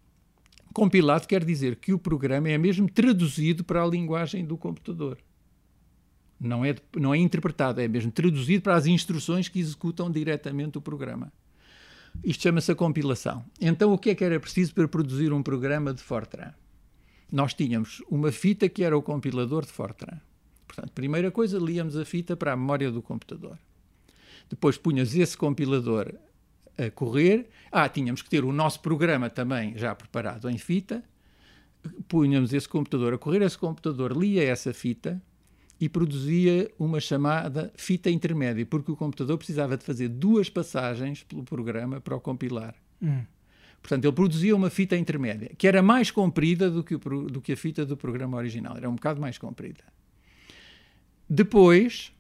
[0.74, 5.18] Compilado quer dizer que o programa é mesmo traduzido para a linguagem do computador.
[6.40, 10.82] Não é, não é interpretado, é mesmo traduzido para as instruções que executam diretamente o
[10.82, 11.32] programa.
[12.24, 13.44] Isto chama-se a compilação.
[13.60, 16.54] Então, o que é que era preciso para produzir um programa de Fortran?
[17.32, 20.20] Nós tínhamos uma fita que era o compilador de Fortran.
[20.68, 23.58] Portanto, primeira coisa, líamos a fita para a memória do computador.
[24.50, 26.14] Depois punhas esse compilador
[26.78, 27.50] a correr.
[27.72, 31.04] Ah, tínhamos que ter o nosso programa também já preparado em fita.
[32.08, 35.22] Punhamos esse computador a correr, esse computador lia essa fita,
[35.86, 41.44] e produzia uma chamada fita intermédia, porque o computador precisava de fazer duas passagens pelo
[41.44, 42.74] programa para o compilar.
[43.00, 43.22] Hum.
[43.84, 47.54] Portanto, ele produzia uma fita intermédia, que era mais comprida do que, o, do que
[47.54, 49.84] a fita do programa original, era um bocado mais comprida.
[51.30, 52.12] Depois,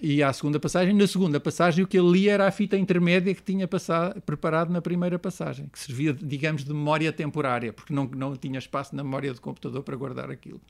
[0.00, 3.34] ia à segunda passagem, na segunda passagem o que ele lia era a fita intermédia
[3.34, 8.06] que tinha passado, preparado na primeira passagem, que servia, digamos, de memória temporária, porque não,
[8.06, 10.62] não tinha espaço na memória do computador para guardar aquilo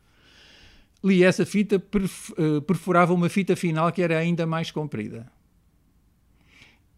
[1.06, 5.26] li essa fita, eh, perfurava uma fita final que era ainda mais comprida.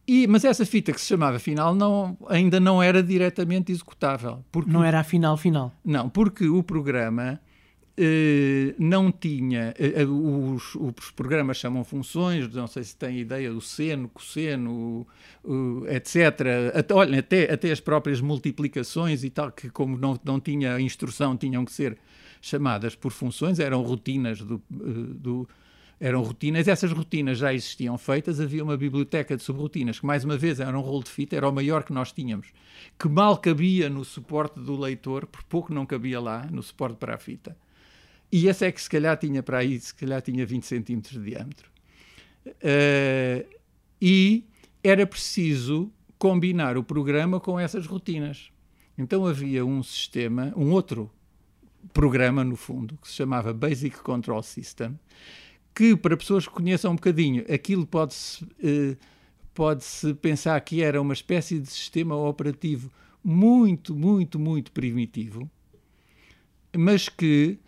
[0.07, 4.43] E, mas essa fita que se chamava final não, ainda não era diretamente executável.
[4.51, 5.71] Porque, não era a final final?
[5.85, 7.39] Não, porque o programa
[7.95, 9.75] eh, não tinha.
[9.79, 15.07] Eh, os, os, programas chamam funções, não sei se têm ideia do seno, cosseno,
[15.89, 16.73] etc.
[16.75, 21.37] Até, olha, até, até as próprias multiplicações e tal, que como não, não tinha instrução,
[21.37, 21.99] tinham que ser
[22.41, 25.49] chamadas por funções, eram rotinas do, eh, do
[26.01, 30.37] eram rotinas, essas rotinas já existiam feitas, havia uma biblioteca de subrrotinas, que mais uma
[30.37, 32.53] vez era um rolo de fita, era o maior que nós tínhamos,
[32.97, 37.17] que mal cabia no suporte do leitor, por pouco não cabia lá, no suporte para
[37.17, 37.57] a fita.
[38.31, 41.31] E esse é que se calhar tinha para aí, se calhar tinha 20 centímetros de
[41.31, 41.71] diâmetro.
[42.47, 43.49] Uh,
[44.01, 44.45] e
[44.85, 48.51] era preciso combinar o programa com essas rotinas.
[48.97, 51.11] Então havia um sistema, um outro
[51.93, 54.99] programa, no fundo, que se chamava Basic Control System,
[55.75, 58.97] que para pessoas que conheçam um bocadinho, aquilo pode-se eh,
[59.55, 62.91] pode -se pensar que era uma espécie de sistema operativo
[63.25, 65.51] muito, muito, muito primitivo,
[66.77, 67.59] mas que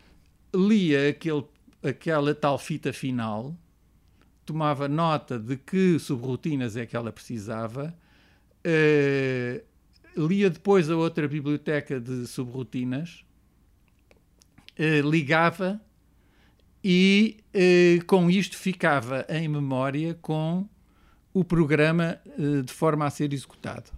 [0.54, 1.44] lia aquele,
[1.82, 3.56] aquela tal fita final,
[4.44, 7.94] tomava nota de que subrotinas é que ela precisava,
[8.64, 9.62] eh,
[10.16, 13.24] lia depois a outra biblioteca de subrotinas
[14.82, 15.78] eh, ligava
[16.82, 20.66] e uh, com isto ficava em memória com
[21.34, 23.90] o programa uh, de forma a ser executado.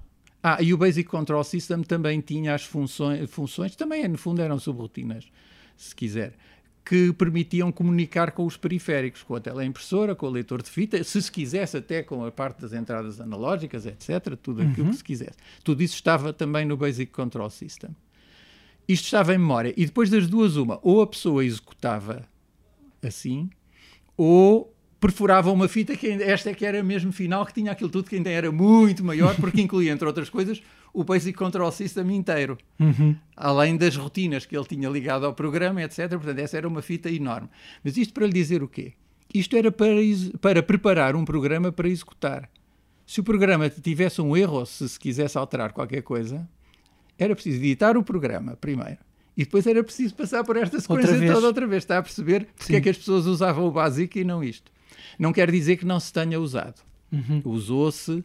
[0.42, 4.58] Ah, e o Basic Control System também tinha as funções, funções também no fundo eram
[4.58, 5.30] subrotinas,
[5.76, 6.32] se quiser,
[6.84, 11.22] que permitiam comunicar com os periféricos, com a teleimpressora, com o leitor de fita, se
[11.22, 14.90] se quisesse até com a parte das entradas analógicas, etc., tudo aquilo uhum.
[14.90, 15.38] que se quisesse.
[15.62, 17.94] Tudo isso estava também no Basic Control System
[18.88, 19.72] isto estava em memória.
[19.76, 22.28] E depois das duas, uma, ou a pessoa executava
[23.02, 23.50] assim,
[24.16, 28.08] ou perfurava uma fita que esta é que era mesmo final, que tinha aquilo tudo
[28.08, 30.62] que ainda era muito maior, porque incluía, entre outras coisas,
[30.94, 32.56] o Basic Control System inteiro.
[32.78, 33.16] Uhum.
[33.36, 36.08] Além das rotinas que ele tinha ligado ao programa, etc.
[36.10, 37.48] Portanto, essa era uma fita enorme.
[37.82, 38.92] Mas isto para lhe dizer o quê?
[39.34, 39.96] Isto era para,
[40.40, 42.48] para preparar um programa para executar.
[43.04, 46.48] Se o programa tivesse um erro, ou se se quisesse alterar qualquer coisa,
[47.18, 48.98] era preciso editar o programa primeiro.
[49.36, 51.82] E depois era preciso passar por esta sequência outra toda outra vez.
[51.82, 54.70] Está a perceber porque é que as pessoas usavam o básico e não isto.
[55.18, 56.82] Não quer dizer que não se tenha usado.
[57.10, 57.42] Uhum.
[57.44, 58.24] Usou-se, uh,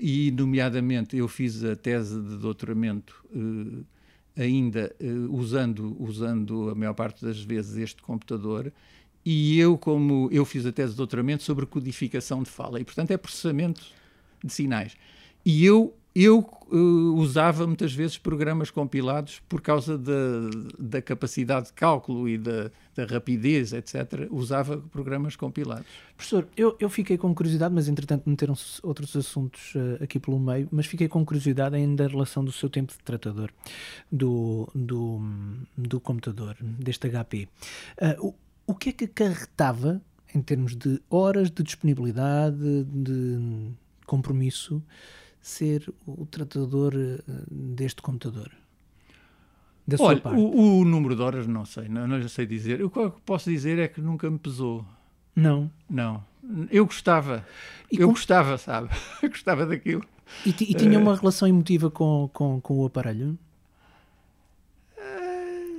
[0.00, 3.84] e nomeadamente eu fiz a tese de doutoramento uh,
[4.36, 8.72] ainda uh, usando, usando a maior parte das vezes este computador.
[9.24, 13.10] E eu, como eu fiz a tese de doutoramento sobre codificação de fala, e portanto
[13.10, 13.82] é processamento
[14.42, 14.96] de sinais.
[15.44, 16.38] E eu eu
[16.70, 22.72] uh, usava muitas vezes programas compilados por causa da, da capacidade de cálculo e da,
[22.96, 24.26] da, rapidez, etc.
[24.28, 25.86] Usava programas compilados.
[26.16, 30.68] Professor, eu, eu fiquei com curiosidade, mas entretanto meteram-se outros assuntos uh, aqui pelo meio,
[30.72, 33.50] mas fiquei com curiosidade ainda em relação do seu tempo de tratador
[34.10, 35.20] do, do,
[35.76, 37.48] do computador, deste HP.
[37.96, 38.34] Uh, o,
[38.72, 40.02] o que é que acarretava
[40.34, 43.70] em termos de horas de disponibilidade, de
[44.04, 44.82] compromisso?
[45.40, 48.50] Ser o tratador eh, deste computador?
[49.86, 52.82] Da Olha, o, o, número de horas não sei, não, não sei dizer.
[52.84, 54.84] O que posso dizer é que nunca me pesou.
[55.34, 55.70] Não.
[55.88, 56.22] Não.
[56.70, 57.46] Eu gostava.
[57.90, 58.90] E eu com- gostava, sabe?
[59.22, 60.04] Eu gostava daquilo.
[60.44, 63.38] E, e tinha uma relação emotiva com, com, com o aparelho?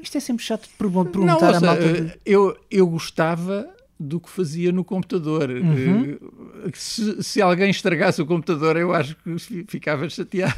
[0.01, 1.93] Isto é sempre chato de pergun- Não, perguntar a ouça, malta.
[1.93, 3.69] de- eh, eu, eu gostava
[3.99, 5.49] do que fazia no computador.
[5.49, 6.17] Uhum.
[6.65, 10.55] Eh, Se, se alguém estragasse o computador, eu acho que fi- ficava chateado.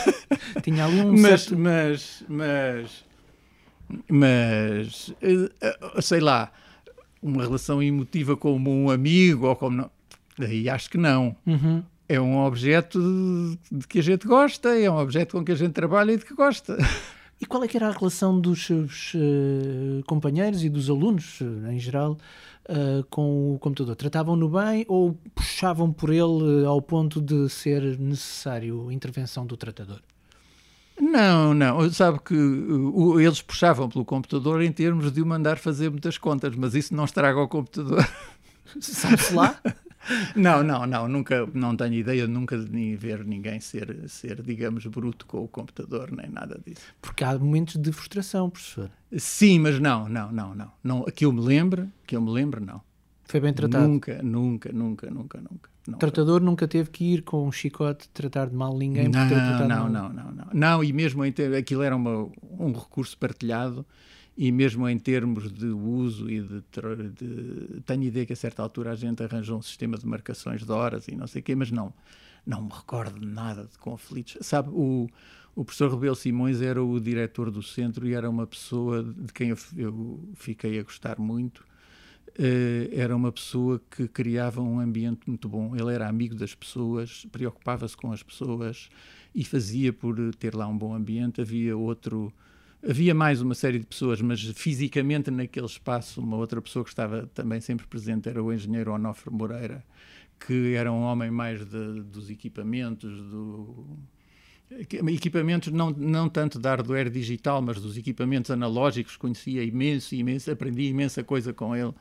[0.62, 1.58] Tinha ali um mas, certo.
[1.58, 3.04] mas, mas,
[4.08, 6.52] mas, eh, sei lá,
[7.22, 9.90] uma relação emotiva como um amigo ou como não.
[10.38, 11.34] Aí acho que não.
[11.46, 11.82] Uhum.
[12.08, 13.00] É um objeto
[13.72, 16.24] de que a gente gosta, é um objeto com que a gente trabalha e de
[16.24, 16.76] que gosta.
[17.40, 21.72] E qual é que era a relação dos seus eh, companheiros e dos alunos, eh,
[21.72, 22.16] em geral,
[22.68, 23.96] eh, com o computador?
[23.96, 30.00] Tratavam-no bem ou puxavam por ele ao ponto de ser necessário intervenção do tratador?
[31.00, 31.90] Não, não.
[31.90, 36.54] Sabe que uh, eles puxavam pelo computador em termos de o mandar fazer muitas contas,
[36.54, 38.08] mas isso não estraga o computador.
[38.80, 39.60] Sabe-se lá?
[40.34, 41.08] Não, não, não.
[41.08, 45.48] Nunca, não tenho ideia nunca de nem ver ninguém ser, ser, digamos, bruto com o
[45.48, 46.82] computador, nem nada disso.
[47.00, 48.90] Porque há momentos de frustração, professor.
[49.16, 50.72] Sim, mas não, não, não, não.
[50.82, 52.80] não que eu me lembre, que eu me lembre, não.
[53.24, 53.88] Foi bem tratado.
[53.88, 55.70] Nunca, nunca, nunca, nunca, nunca.
[55.86, 55.96] Não.
[55.96, 59.68] O tratador nunca teve que ir com um chicote tratar de mal ninguém Não, não,
[59.68, 59.88] mal.
[59.88, 60.46] não, não, não.
[60.52, 62.28] Não, e mesmo aquilo era uma,
[62.58, 63.84] um recurso partilhado
[64.36, 66.62] e mesmo em termos de uso e de,
[67.16, 70.72] de- Tenho ideia que a certa altura a gente arranjou um sistema de marcações de
[70.72, 71.92] horas e não sei o quê, mas não,
[72.46, 74.36] não me recordo de nada de conflitos.
[74.40, 75.08] Sabe, o,
[75.54, 79.50] o professor Rebelo Simões era o diretor do centro e era uma pessoa de quem
[79.50, 81.64] eu, eu fiquei a gostar muito.
[82.36, 85.74] Eh, era uma pessoa que criava um ambiente muito bom.
[85.76, 88.88] Ele era amigo das pessoas, preocupava-se com as pessoas
[89.34, 91.40] e fazia por ter lá um bom ambiente.
[91.40, 92.32] Havia outro,
[92.88, 97.26] havia mais uma série de pessoas, mas fisicamente naquele espaço, uma outra pessoa que estava
[97.34, 99.84] também sempre presente era o engenheiro Onofre Moreira,
[100.46, 103.86] que era um homem mais de- dos equipamentos, do
[105.08, 110.84] equipamentos não, não tanto da hardware digital, mas dos equipamentos analógicos, conhecia imenso, imenso, aprendi
[110.84, 111.92] imensa coisa com ele.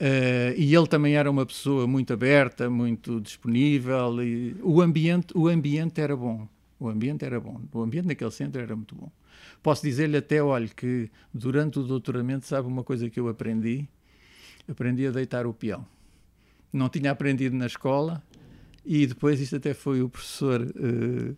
[0.00, 4.22] Eh, e ele também era uma pessoa muito aberta, muito disponível.
[4.22, 6.48] E o ambiente, o ambiente era bom.
[6.84, 7.62] O ambiente era bom.
[7.72, 9.10] O ambiente naquele centro era muito bom.
[9.62, 13.88] Posso dizer-lhe até, olha, que durante o doutoramento, sabe uma coisa que eu aprendi?
[14.68, 15.86] Aprendi a deitar o peão.
[16.70, 18.22] Não tinha aprendido na escola
[18.84, 21.34] e depois isto até foi o professor eh,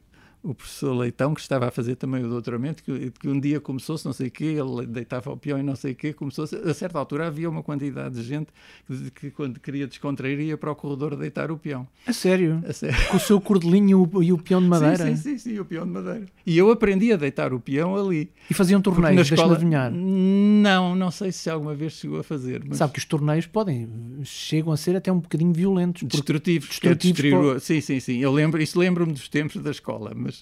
[0.48, 4.04] o professor Leitão que estava a fazer também o doutoramento que, que um dia começou-se
[4.06, 6.72] não sei o quê ele deitava o peão e não sei o quê começou-se a
[6.74, 8.48] certa altura havia uma quantidade de gente
[8.86, 12.62] que, que quando queria descontrair ia para o corredor deitar o peão A sério?
[12.68, 12.96] a sério.
[13.10, 15.06] Com o seu cordelinho e o, peão de madeira?
[15.06, 17.96] Sim, sim, sim, sim, o peão de madeira e eu aprendi a deitar o peão
[17.96, 19.90] ali E faziam Porque torneios, na escola adivinhar.
[19.90, 23.88] não, não sei se alguma vez chegou a fazer mas Sabe que os torneios podem,
[24.24, 26.02] chegam a ser até um bocadinho violentos.
[26.04, 28.18] destrutivos, que é destrutivos destruir sim, sim, sim.
[28.18, 30.35] Eu lembro, isso lembro-me dos tempos da escola, mas,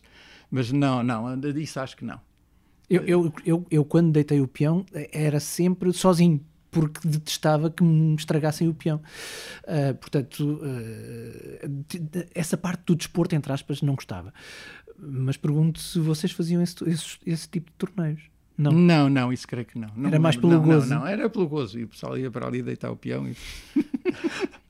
[0.50, 2.20] mas não, não, isso acho que não.
[2.88, 6.40] Eu, eu, eu, eu, quando deitei o peão, era sempre sozinho,
[6.70, 9.00] porque detestava que me estragassem o peão.
[9.66, 10.60] Ah, portanto,
[11.88, 14.32] de- essa parte do desporto, entre aspas, não gostava.
[14.98, 18.22] Mas pergunto se vocês faziam esse, esse, esse tipo de torneios.
[18.56, 18.70] Não.
[18.70, 19.88] Não, não, isso creio que não.
[19.96, 20.88] Não Era mais pelo Não, não, gozo.
[20.88, 21.78] Não, era pelo gozo.
[21.78, 23.26] E o pessoal ia para ali deitar o peão.
[23.28, 23.36] E...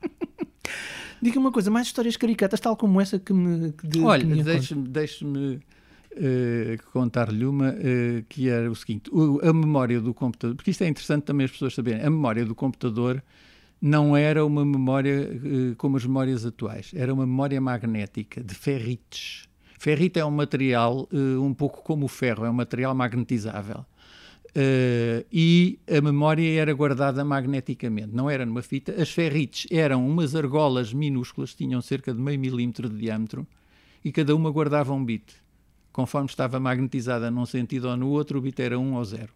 [1.25, 3.71] Diga uma coisa, mais histórias caricatas, tal como essa que me.
[3.71, 5.25] Que de, Olha, me deixe-me deixe
[6.15, 10.83] eh, contar-lhe uma eh, que era o seguinte: o- a memória do computador, porque isto
[10.83, 13.23] é interessante também as pessoas saberem, a memória do computador
[13.81, 19.47] não era uma memória eh, como as memórias atuais, era uma memória magnética de ferrites.
[19.79, 23.83] Ferrite é um material um pouco como o ferro, é um material magnetizável.
[24.57, 28.93] Eh, e a memória era guardada magneticamente, não era numa fita.
[28.93, 33.45] As ferrites eram umas argolas minúsculas, tinham cerca de meio milímetro de diâmetro,
[34.03, 35.35] e cada uma guardava um bit.
[35.91, 39.29] Conforme estava magnetizada num sentido ou no outro, o bit era 1 ou 0.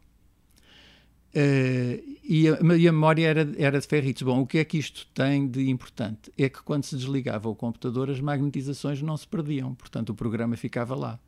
[1.34, 4.24] Eh, e, a, e a memória era, era de ferrites.
[4.24, 6.32] Bom, o que é que isto tem de importante?
[6.38, 10.56] É que quando se desligava o computador, as magnetizações não se perdiam, portanto o programa
[10.56, 11.20] ficava lá.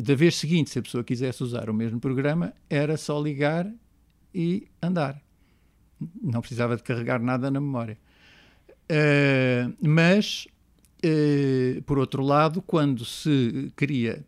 [0.00, 3.68] Da vez seguinte, se a pessoa quisesse usar o mesmo programa, era só ligar
[4.32, 5.20] e andar.
[6.22, 7.98] Não precisava de carregar nada na memória.
[8.88, 10.46] Eh, mas,
[11.02, 14.24] eh, por outro lado, quando se queria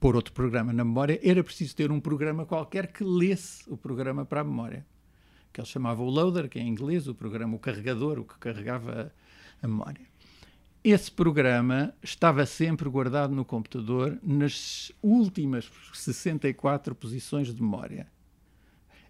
[0.00, 4.24] pôr outro programa na memória, era preciso ter um programa qualquer que lesse o programa
[4.26, 4.84] para a memória.
[5.52, 8.36] Que ele chamava o loader, que é em inglês, o programa, o carregador, o que
[8.40, 9.12] carregava
[9.62, 10.02] a memória.
[10.84, 18.06] Esse programa estava sempre guardado no computador nas últimas 64 posições de memória.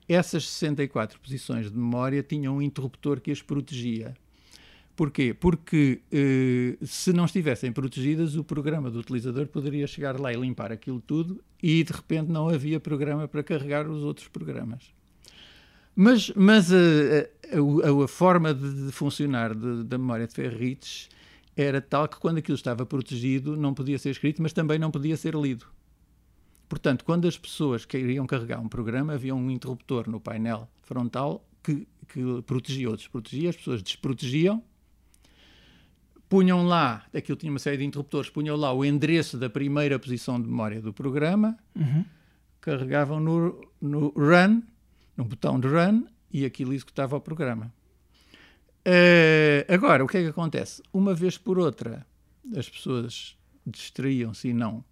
[0.09, 4.15] essas 64 posições de memória tinham um interruptor que as protegia.
[4.95, 5.35] Porquê?
[5.35, 10.71] Porque eh, se não estivessem protegidas, o programa do utilizador poderia chegar lá e limpar
[10.71, 14.95] aquilo tudo e de repente não havia programa para carregar os outros programas.
[15.97, 21.09] Mas, mas a, a, a forma de, de funcionar de, da memória de Ferrites
[21.57, 25.17] era tal que quando aquilo estava protegido não podia ser escrito, mas também não podia
[25.17, 25.67] ser lido.
[26.69, 31.87] Portanto, quando as pessoas queriam carregar um programa, havia um interruptor no painel frontal que,
[32.09, 34.63] que protegia ou desprotegia, as pessoas desprotegiam
[36.29, 40.41] punham lá, aquilo tinha uma série de interruptores, punham lá o endereço da primeira posição
[40.41, 42.05] de memória do programa, Uhum.
[42.61, 44.63] carregavam no, no run,
[45.17, 47.73] no botão de run, e aquilo executava o programa.
[48.85, 49.24] Eh,
[49.69, 50.83] agora, o que é que acontece?
[50.93, 52.07] Uma vez por outra,
[52.57, 53.37] as pessoas
[53.67, 54.85] distraíam-se e não,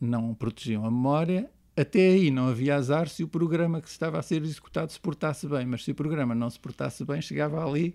[0.00, 1.50] não protegiam a memória.
[1.76, 5.46] Até aí não havia azar se o programa que estava a ser executado se portasse
[5.46, 7.94] bem, mas se o programa não se portasse bem, chegava ali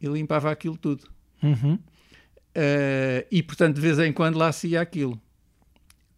[0.00, 1.08] e limpava aquilo tudo.
[1.42, 1.74] Uhum.
[1.74, 5.20] Uh, e portanto, de vez em quando lá se ia aquilo.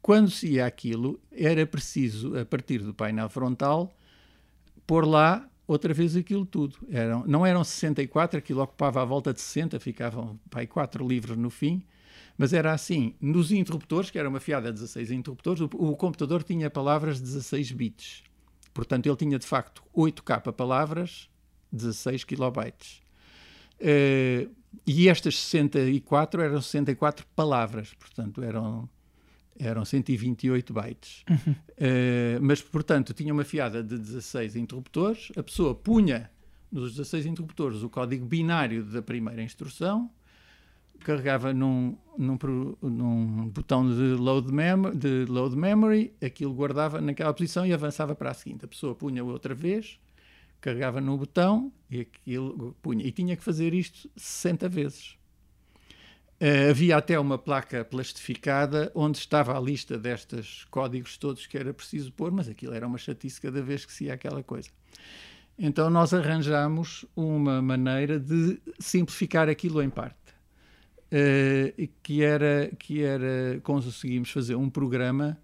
[0.03, 3.95] Quando se ia aquilo, era preciso, a partir do painel frontal,
[4.87, 6.77] pôr lá outra vez aquilo tudo.
[6.91, 11.49] Eram, não eram 64, aquilo ocupava à volta de 60, ficavam pai, 4 livros no
[11.49, 11.83] fim,
[12.37, 13.15] mas era assim.
[13.21, 17.23] Nos interruptores, que era uma fiada de 16 interruptores, o, o computador tinha palavras de
[17.23, 18.25] 16 bits.
[18.75, 21.29] Portanto, ele tinha de facto 8K palavras,
[21.73, 23.01] 16 kilobytes.
[23.81, 24.51] Uh,
[24.87, 28.89] e estas 64 eram 64 palavras, portanto eram,
[29.61, 31.25] eram 128 bytes.
[31.29, 31.53] Uhum.
[31.53, 36.31] Uh, mas, portanto, tinha uma fiada de 16 interruptores, a pessoa punha
[36.73, 40.11] nos 16 interruptores o código binário da primeira instrução,
[41.01, 42.39] carregava num, num,
[42.83, 48.31] num botão de load, mem de load memory, aquilo guardava naquela posição e avançava para
[48.31, 48.65] a seguinte.
[48.65, 49.99] A pessoa punha outra vez,
[50.61, 53.05] carregava no botão e aquilo punha.
[53.05, 55.17] E tinha que fazer isto 60 vezes.
[56.41, 61.75] Uh, havia até uma placa plastificada onde estava a lista destes códigos todos que era
[61.75, 64.71] preciso pôr, mas aquilo era uma chatice cada vez que se ia aquela coisa.
[65.59, 70.17] Então nós arranjamos uma maneira de simplificar aquilo em parte.
[71.13, 75.37] Uh, que era que era conseguimos fazer um programa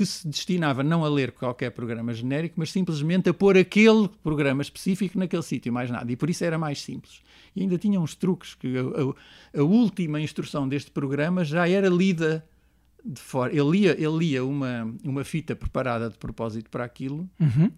[0.00, 4.62] que se destinava não a ler qualquer programa genérico, mas simplesmente a pôr aquele programa
[4.62, 6.10] específico naquele sítio, mais nada.
[6.10, 7.20] E por isso era mais simples.
[7.54, 11.88] E ainda tinha uns truques, que a, a, a última instrução deste programa já era
[11.90, 12.42] lida
[13.04, 13.52] de fora.
[13.54, 17.70] Ele lia, ele lia uma, uma fita preparada de propósito para aquilo, Uhum.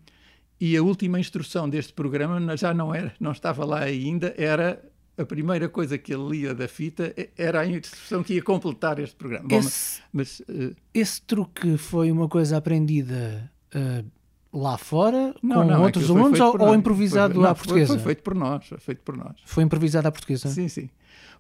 [0.61, 4.81] e a última instrução deste programa já não era, não estava lá ainda, era
[5.17, 9.15] a primeira coisa que ele lia da fita era a instrução que ia completar este
[9.15, 9.47] programa.
[9.49, 14.05] Bom, Esse, mas, uh, esse truque foi uma coisa aprendida uh,
[14.53, 17.55] lá fora, não, com não, outros aquilo foi alunos, ou, ou improvisado Foi- não, à
[17.55, 17.95] foi- portuguesa?
[17.95, 19.37] Foi, feito por nós, foi feito por nós.
[19.45, 20.49] Foi improvisado à portuguesa?
[20.49, 20.91] Sim, sim.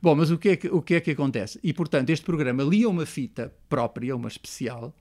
[0.00, 1.58] Bom, mas o que, é que, o que é que acontece?
[1.62, 4.94] E, portanto, este programa lia uma fita própria, uma especial,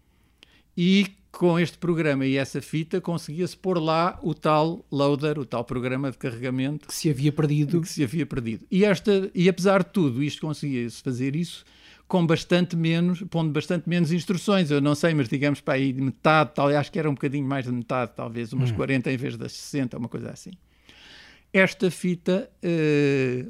[0.78, 5.64] e com este programa e essa fita conseguia-se pôr lá o tal loader, o tal
[5.64, 7.82] programa de carregamento Que se havia perdido.
[7.82, 8.66] que se havia perdido.
[8.70, 11.64] E, esta, e apesar de tudo, isto conseguia-se fazer isso
[12.08, 14.70] com bastante menos, pondo bastante menos instruções.
[14.70, 17.48] Eu não sei, mas digamos para aí de metade, tal, acho que era um bocadinho
[17.48, 20.52] mais de metade, talvez umas 40 em vez das 60, uma coisa assim.
[21.54, 23.46] Esta fita eh,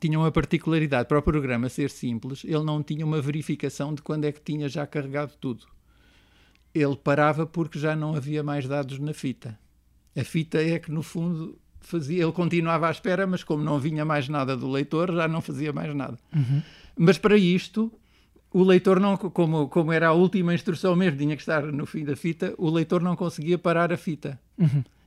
[0.00, 4.24] tinha uma particularidade para o programa ser simples, ele não tinha uma verificação de quando
[4.24, 5.66] é que tinha já carregado tudo.
[6.74, 9.58] Ele parava porque já não havia mais dados na fita.
[10.16, 14.04] A fita é que, no fundo, fazia, ele continuava à espera, mas como não vinha
[14.04, 16.18] mais nada do leitor, já não fazia mais nada.
[16.96, 17.92] Mas para isto,
[18.52, 22.04] o leitor não, como, como era a última instrução mesmo, tinha que estar no fim
[22.04, 24.40] da fita, o leitor não conseguia parar a fita.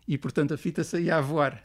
[0.08, 1.62] E portanto a fita saía a voar.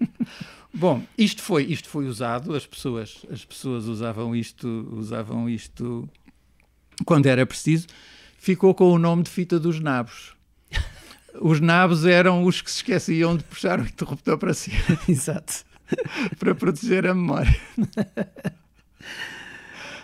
[0.72, 6.08] Bom, isto foi, isto foi usado, as pessoas, as pessoas usavam isto, usavam isto
[7.04, 7.86] quando era preciso,
[8.38, 10.34] ficou com o nome de fita dos nabos.
[11.40, 15.64] Os nabos eram os que se esqueciam de puxar o interruptor para cima Exato.
[16.38, 17.54] para proteger a memória.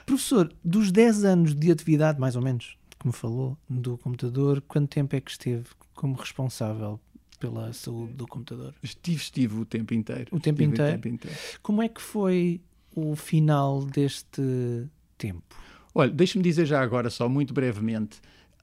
[0.04, 4.90] Professor, dos 10 anos de atividade, mais ou menos, que me falou, do computador, quanto
[4.90, 5.64] tempo é que esteve
[5.94, 7.00] como responsável
[7.40, 8.74] pela saúde do computador?
[8.82, 10.28] Estive, estive o tempo inteiro.
[10.30, 10.90] O tempo inteiro?
[10.90, 11.38] O tempo inteiro.
[11.62, 12.60] Como é que foi
[12.94, 15.56] o final deste tempo?
[15.94, 18.18] Olha, deixe-me dizer já agora, só muito brevemente,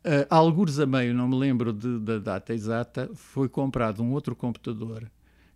[0.06, 4.36] uh, algures a meio, não me lembro de- da data exata, foi comprado um outro
[4.36, 5.10] computador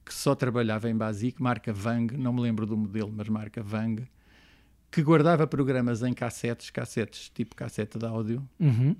[0.05, 4.03] que só trabalhava em BASIC, marca Vang, não me lembro do modelo, mas marca Vang,
[4.91, 8.95] que guardava programas em cassetes, cassetes tipo cassete de áudio, Uhum.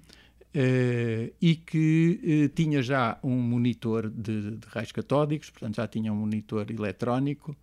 [0.58, 6.14] Uh, e que uh, tinha já um monitor de, de, raios catódicos, portanto já tinha
[6.14, 7.54] um monitor eletrónico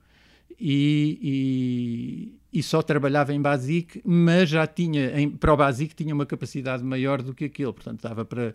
[0.61, 6.15] e, e, e, só trabalhava em BASIC, mas já tinha, em, para o BASIC tinha
[6.15, 8.55] uma capacidade maior do que aquilo, portanto dava para,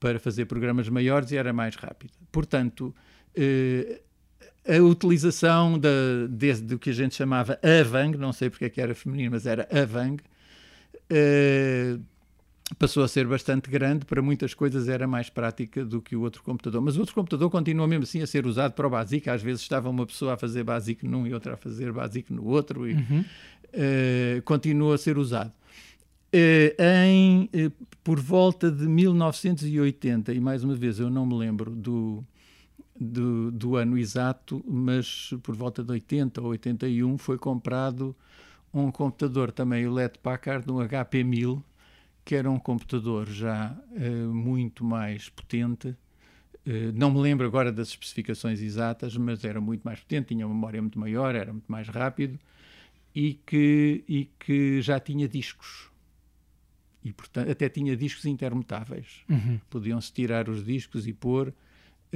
[0.00, 2.12] para fazer programas maiores e era mais rápido.
[2.32, 2.94] Portanto,
[3.36, 4.00] uh,
[4.68, 5.88] a utilização da,
[6.28, 9.46] de, do que a gente chamava AVANG, não sei porque é que era feminino, mas
[9.46, 10.22] era AVANG,
[12.78, 16.42] passou a ser bastante grande, para muitas coisas era mais prática do que o outro
[16.42, 16.82] computador.
[16.82, 19.30] Mas o outro computador continua mesmo assim a ser usado para o BASIC.
[19.30, 22.44] Às vezes estava uma pessoa a fazer BASIC num e outra a fazer BASIC no
[22.44, 23.20] outro, e uhum.
[23.20, 25.52] uh, continua a ser usado.
[26.34, 31.70] Uh, em, uh, por volta de 1980, e mais uma vez eu não me lembro
[31.70, 32.24] do,
[32.98, 38.14] do, do ano exato, mas por volta de 80 ou 81 foi comprado
[38.74, 41.62] um computador também, o LED Packard, um HP 1000,
[42.26, 45.90] que era um computador já uh, muito mais potente.
[46.66, 50.52] Uh, não me lembro agora das especificações exatas, mas era muito mais potente, tinha uma
[50.52, 52.36] memória muito maior, era muito mais rápido
[53.14, 55.88] e que, e que já tinha discos.
[57.04, 59.22] E, portanto, até tinha discos intermutáveis.
[59.28, 59.60] Uhum.
[59.70, 61.54] Podiam-se tirar os discos e pôr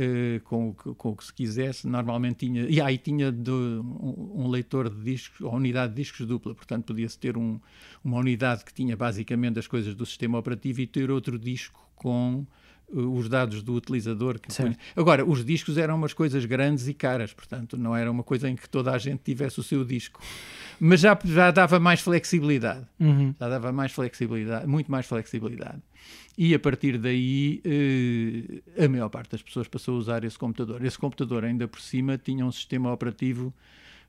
[0.00, 1.86] uh, com, com, o que se quisesse.
[1.86, 2.62] Normalmente tinha.
[2.62, 6.86] E aí tinha de, um, um, leitor de discos, ou unidade de discos dupla, portanto
[6.86, 7.60] podia-se ter um,
[8.02, 12.46] uma unidade que tinha basicamente as coisas do sistema operativo e ter outro disco com
[12.92, 14.38] os dados do utilizador.
[14.96, 18.56] Agora, os discos eram umas coisas grandes e caras, portanto, não era uma coisa em
[18.56, 20.20] que toda a gente tivesse o seu disco.
[20.78, 22.86] Mas já, já dava mais flexibilidade.
[22.98, 23.34] Uhum.
[23.38, 25.82] Já dava mais flexibilidade, muito mais flexibilidade.
[26.36, 30.82] E a partir daí, eh, a maior parte das pessoas passou a usar esse computador.
[30.82, 33.52] Esse computador, ainda por cima, tinha um sistema operativo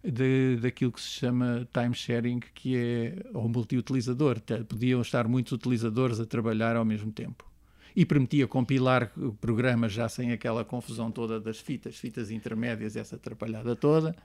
[0.03, 4.39] de, daquilo que se chama time sharing, que é ou multiutilizador.
[4.67, 7.50] Podiam estar muitos utilizadores a trabalhar ao mesmo tempo.
[7.95, 13.75] E permitia compilar programas já sem aquela confusão toda das fitas, fitas intermédias, essa atrapalhada
[13.75, 14.15] toda.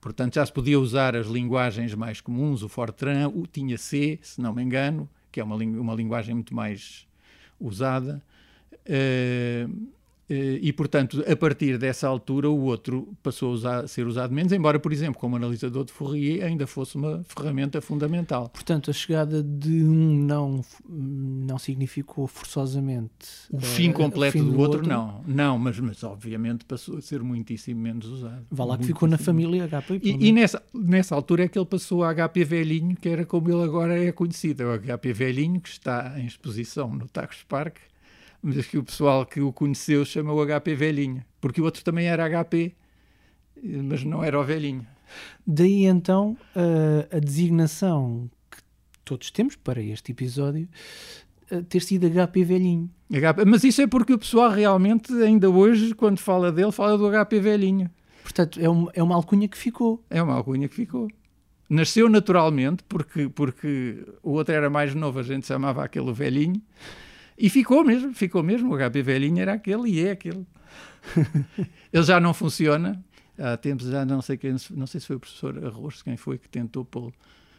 [0.00, 4.40] Portanto, já se podia usar as linguagens mais comuns, o Fortran, o, tinha C, se
[4.40, 7.06] não me engano, que é uma, uma linguagem muito mais
[7.60, 8.22] usada.
[8.72, 9.88] Uh,
[10.28, 14.52] e, portanto, a partir dessa altura, o outro passou a, usar, a, ser usado menos,
[14.52, 18.48] embora, por exemplo, como analisador de Fourier, ainda fosse uma ferramenta fundamental.
[18.48, 24.52] Portanto, a chegada de um não, não significou forçosamente o uh, fim completo fim do,
[24.52, 25.22] do outro, outro, não.
[25.26, 28.46] Não, mas, mas obviamente passou a ser muitíssimo menos usado.
[28.50, 30.00] Vá lá que ficou na família HP.
[30.02, 33.50] E, e, nessa, nessa altura é que ele passou a HP Velhinho, que era como
[33.50, 34.62] ele agora é conhecido.
[34.62, 37.76] É o HP Velhinho, que está em exposição no Tagus Park
[38.44, 42.06] mas que o pessoal que o conheceu chama o HP velhinho, porque o outro também
[42.06, 42.74] era HP,
[43.62, 44.86] mas não era o velhinho.
[45.46, 48.58] Daí então a, a designação que
[49.02, 50.68] todos temos para este episódio
[51.68, 52.90] ter sido HP velhinho.
[53.10, 57.10] HP, mas isso é porque o pessoal realmente, ainda hoje, quando fala dele, fala do
[57.10, 57.90] HP velhinho.
[58.22, 60.02] Portanto, é uma, é uma alcunha que ficou.
[60.10, 61.08] É uma alcunha que ficou.
[61.68, 66.60] Nasceu naturalmente, porque, porque o outro era mais novo, a gente chamava aquele velhinho,
[67.36, 68.74] e ficou mesmo, ficou mesmo.
[68.74, 70.46] O HP velhinho era aquele e é aquele.
[71.92, 73.04] Ele já não funciona.
[73.38, 76.38] Há tempos já não sei quem, não sei se foi o professor Arroz, quem foi
[76.38, 77.12] que tentou pô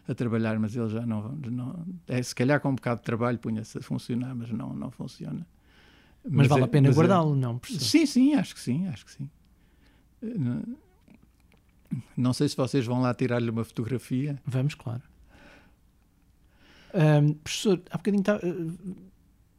[0.07, 3.37] a trabalhar, mas ele já não, não é, se calhar com um bocado de trabalho
[3.39, 5.45] punha-se a funcionar, mas não, não funciona.
[6.23, 7.83] Mas, mas vale é, a pena é- guardá-lo, não, professor?
[7.83, 9.29] Sim, sim, acho que sim, acho que sim.
[12.15, 14.39] Não sei se vocês vão lá tirar-lhe uma fotografia.
[14.45, 15.03] Vamos, claro.
[16.93, 18.39] Um, professor, há bocadinho tá,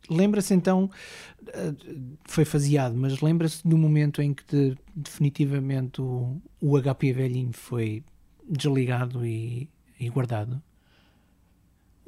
[0.09, 0.91] Lembra-se então,
[1.49, 1.75] eh,
[2.25, 8.03] foi faseado, mas lembra-se do momento em que de, definitivamente o, o HP velhinho foi
[8.49, 10.63] desligado e, e guardado?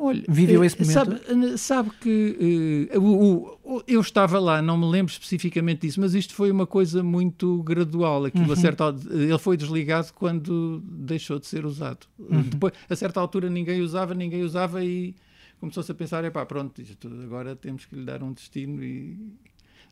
[0.00, 0.94] Olha, Viveu esse momento?
[0.94, 6.14] Sabe, sabe que uh, o, o, eu estava lá, não me lembro especificamente disso, mas
[6.14, 8.24] isto foi uma coisa muito gradual.
[8.24, 8.52] Aquilo, uhum.
[8.52, 12.06] a certa, ele foi desligado quando deixou de ser usado.
[12.16, 12.42] Uhum.
[12.42, 15.16] Depois, a certa altura ninguém usava, ninguém usava e
[15.60, 19.18] começou-se a pensar, é pá, pronto, isto, agora temos que lhe dar um destino e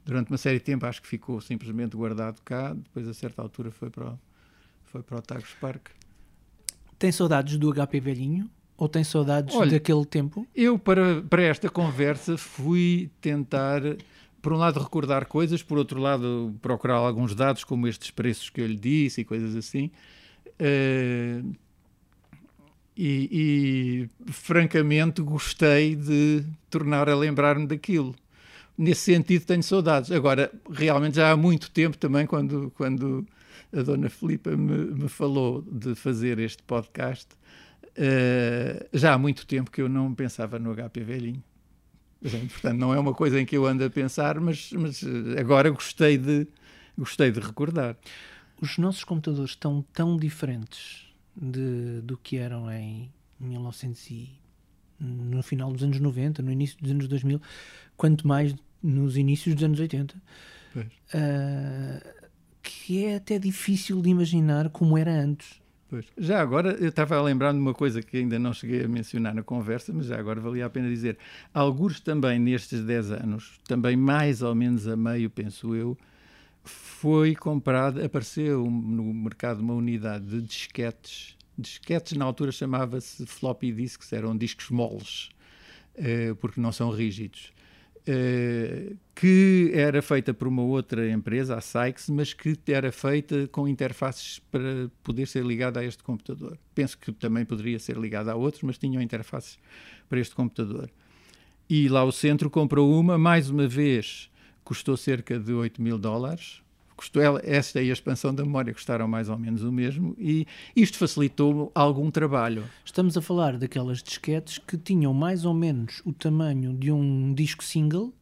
[0.04, 3.70] durante uma série de tempo acho que ficou simplesmente guardado cá, depois a certa altura
[3.70, 4.18] foi para o,
[4.84, 5.88] foi para o Tagus Park.
[6.98, 8.50] Tem saudades do HP velhinho?
[8.78, 10.46] Ou tem saudades Olha, daquele tempo?
[10.54, 13.80] Eu, para, para esta conversa, fui tentar,
[14.42, 18.60] por um lado, recordar coisas, por outro lado, procurar alguns dados, como estes preços que
[18.60, 19.90] eu lhe disse e coisas assim.
[20.60, 21.54] Uh,
[22.96, 28.14] e, e, francamente gostei de tornar a lembrar-me daquilo.
[28.76, 30.10] Nesse sentido tenho saudades.
[30.10, 33.26] Agora, realmente já há muito tempo também, quando, quando
[33.76, 37.26] a dona Filipa me, me falou de fazer este podcast,
[37.98, 41.42] uh, já há muito tempo que eu não pensava no HP velhinho.
[42.50, 45.04] Portanto, não é uma coisa em que eu ando a pensar, mas, mas
[45.38, 46.46] agora gostei de,
[46.96, 47.94] gostei de recordar.
[48.60, 51.05] Os nossos computadores estão tão diferentes
[51.36, 54.30] de, do que eram em 1900 e,
[54.98, 57.40] no final dos anos 90, no início dos anos 2000,
[57.96, 60.16] quanto mais nos inícios dos anos 80.
[60.76, 62.16] Uh,
[62.62, 65.60] que é até difícil de imaginar como era antes.
[65.88, 66.04] Pois.
[66.18, 69.32] Já agora, eu estava a lembrar de uma coisa que ainda não cheguei a mencionar
[69.32, 71.16] na conversa, mas já agora valia a pena dizer.
[71.54, 75.96] Alguns também nestes 10 anos, também mais ou menos a meio, penso eu,
[76.68, 81.36] foi comprado, apareceu no mercado uma unidade de disquetes.
[81.58, 85.30] Disquetes na altura chamava-se floppy disks, eram discos moles,
[85.94, 87.52] eh, porque não são rígidos.
[88.08, 93.66] Eh, que era feita por uma outra empresa, a Sykes, mas que era feita com
[93.66, 96.56] interfaces para poder ser ligada a este computador.
[96.74, 99.58] Penso que também poderia ser ligada a outros, mas tinham interfaces
[100.08, 100.88] para este computador.
[101.68, 104.30] E lá o centro comprou uma, mais uma vez,
[104.66, 106.60] custou cerca de 8 mil dólares,
[106.96, 110.44] custou ela, esta e a expansão da memória custaram mais ou menos o mesmo e
[110.74, 112.64] isto facilitou algum trabalho.
[112.84, 117.62] Estamos a falar daquelas disquetes que tinham mais ou menos o tamanho de um disco
[117.62, 118.12] single.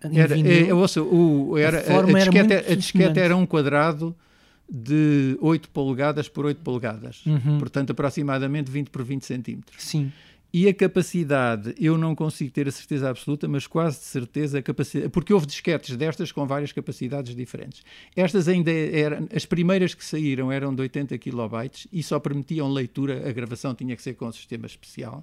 [0.00, 4.14] Era, é, ouça, o, era, a, a, disquete, era a disquete era um quadrado
[4.70, 7.58] de 8 polegadas por 8 polegadas, uhum.
[7.58, 9.82] portanto aproximadamente 20 por 20 centímetros.
[9.82, 10.12] Sim.
[10.52, 14.62] E a capacidade, eu não consigo ter a certeza absoluta, mas quase de certeza a
[14.62, 17.82] capacidade, porque houve disquetes destas com várias capacidades diferentes.
[18.16, 23.28] Estas ainda eram, as primeiras que saíram eram de 80 kilobytes e só permitiam leitura,
[23.28, 25.22] a gravação tinha que ser com um sistema especial.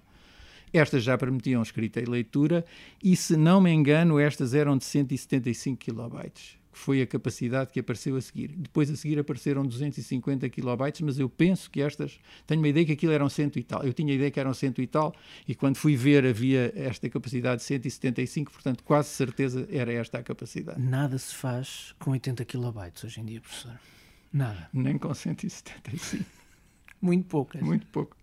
[0.72, 2.64] Estas já permitiam escrita e leitura
[3.04, 7.80] e, se não me engano, estas eram de 175 kilobytes que foi a capacidade que
[7.80, 8.50] apareceu a seguir.
[8.50, 12.92] Depois a seguir apareceram 250 kilobytes, mas eu penso que estas, tenho uma ideia que
[12.92, 13.82] aquilo eram cento e tal.
[13.82, 15.16] Eu tinha a ideia que eram cento e tal,
[15.48, 20.24] e quando fui ver havia esta capacidade de 175, portanto quase certeza era esta a
[20.24, 20.82] capacidade.
[20.82, 23.80] Nada se faz com 80 kilobytes hoje em dia, professor.
[24.34, 24.70] Nada.
[24.74, 26.26] Nem com 175.
[27.02, 27.62] Muito poucas.
[27.62, 28.16] Muito pouco.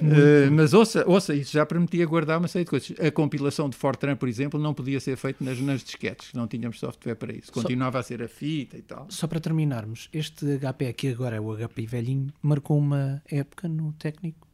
[0.00, 0.54] Muito uh, pouco.
[0.54, 2.98] Mas ouça, ouça, isso já permitia guardar uma série de coisas.
[2.98, 6.78] A compilação de Fortran, por exemplo, não podia ser feita nas, nas disquetes, não tínhamos
[6.78, 7.52] software para isso.
[7.52, 9.06] Continuava só, a ser a fita e tal.
[9.08, 13.92] Só para terminarmos, este HP aqui agora é o HP velhinho, marcou uma época no
[13.92, 14.48] técnico?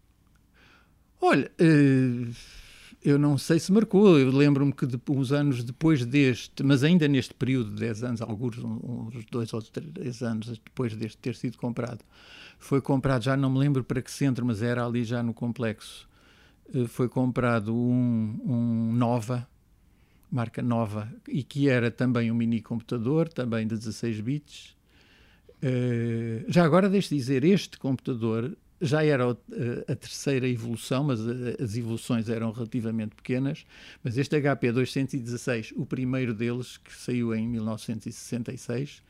[1.21, 2.31] Olha, uh,
[3.07, 7.07] eu não sei se marcou, eu lembro-me que de, uns anos depois deste, mas ainda
[7.07, 11.57] neste período de 10 anos, alguns uns dois ou três anos depois deste ter sido
[11.57, 12.01] comprado,
[12.59, 16.09] foi comprado, já não me lembro para que centro, mas era ali já no complexo,
[16.75, 19.49] eh, foi comprado um, um Nova,
[20.29, 24.77] marca Nova, e que era também um mini computador, também de 16 bits.
[25.63, 31.63] Uh, já agora deixe dizer, este computador já era a, a terceira evolução, mas a,
[31.63, 33.65] as evoluções eram relativamente pequenas.
[34.03, 39.03] Mas este HP 216, o primeiro deles, que saiu em 1966,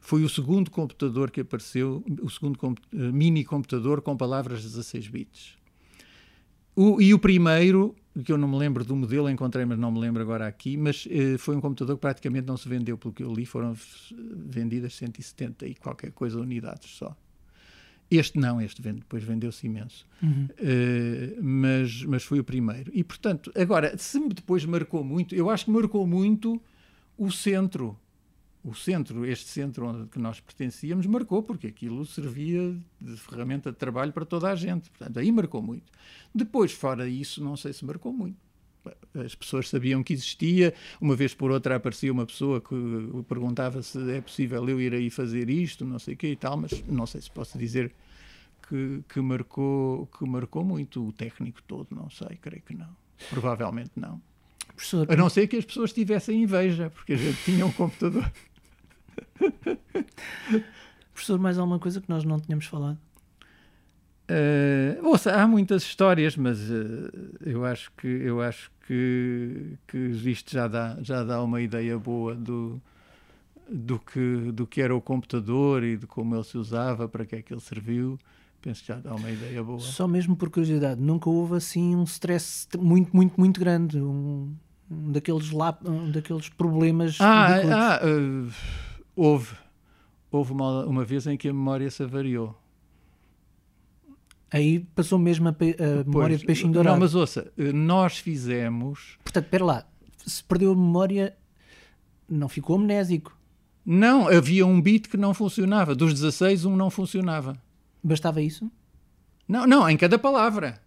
[0.00, 2.76] foi o segundo computador que apareceu, o segundo uh,
[3.12, 5.58] mini computador com palavras 16 bits.
[6.74, 7.94] O, e o primeiro,
[8.24, 11.04] que eu não me lembro do modelo, encontrei, mas não me lembro agora aqui, mas
[11.04, 13.76] uh, foi um computador que praticamente não se vendeu, pelo que eu li, foram
[14.10, 17.14] vendidas 170 e qualquer coisa unidades só.
[18.10, 20.06] Este não, este vende, depois vendeu-se imenso.
[20.22, 20.48] Uhum.
[20.58, 22.90] Uh, mas, mas foi o primeiro.
[22.92, 26.60] E, portanto, agora, se depois marcou muito, eu acho que marcou muito
[27.16, 27.96] o centro
[28.62, 33.78] o centro, este centro onde que nós pertencíamos, marcou, porque aquilo servia de ferramenta de
[33.78, 34.90] trabalho para toda a gente.
[34.90, 35.90] Portanto, aí marcou muito.
[36.34, 38.36] Depois, fora isso, não sei se marcou muito.
[39.14, 42.74] As pessoas sabiam que existia, uma vez por outra aparecia uma pessoa que
[43.28, 46.56] perguntava se é possível eu ir aí fazer isto, não sei o quê e tal,
[46.56, 47.92] mas não sei se posso dizer
[48.68, 52.88] que, que, marcou, que marcou muito o técnico todo, não sei, creio que não.
[53.28, 54.20] Provavelmente não.
[54.68, 58.30] Professor, a não ser que as pessoas tivessem inveja, porque a gente tinha um computador.
[61.12, 62.98] Professor, mais alguma coisa que nós não tínhamos falado?
[64.30, 67.10] Uh, ouça, há muitas histórias, mas uh,
[67.44, 72.36] eu acho que eu acho que, que isto já dá, já dá uma ideia boa
[72.36, 72.80] do,
[73.68, 77.36] do, que, do que era o computador e de como ele se usava, para que
[77.36, 78.16] é que ele serviu.
[78.62, 79.80] Penso que já dá uma ideia boa.
[79.80, 84.54] Só mesmo por curiosidade, nunca houve assim um stress muito, muito, muito grande, um,
[84.88, 87.18] um daqueles, lá, um daqueles problemas.
[87.20, 88.52] Ah, ah uh,
[89.16, 89.56] houve.
[90.32, 92.59] Houve uma, uma vez em que a memória se avariou.
[94.52, 96.94] Aí passou mesmo a, pe, a memória de peixinho dourado.
[96.96, 99.16] Não, mas ouça, nós fizemos.
[99.22, 99.86] Portanto, espera lá,
[100.26, 101.36] se perdeu a memória,
[102.28, 103.36] não ficou amnésico.
[103.86, 105.94] Não, havia um bit que não funcionava.
[105.94, 107.56] Dos 16, um não funcionava.
[108.02, 108.70] Bastava isso?
[109.46, 110.80] Não, não, em cada palavra.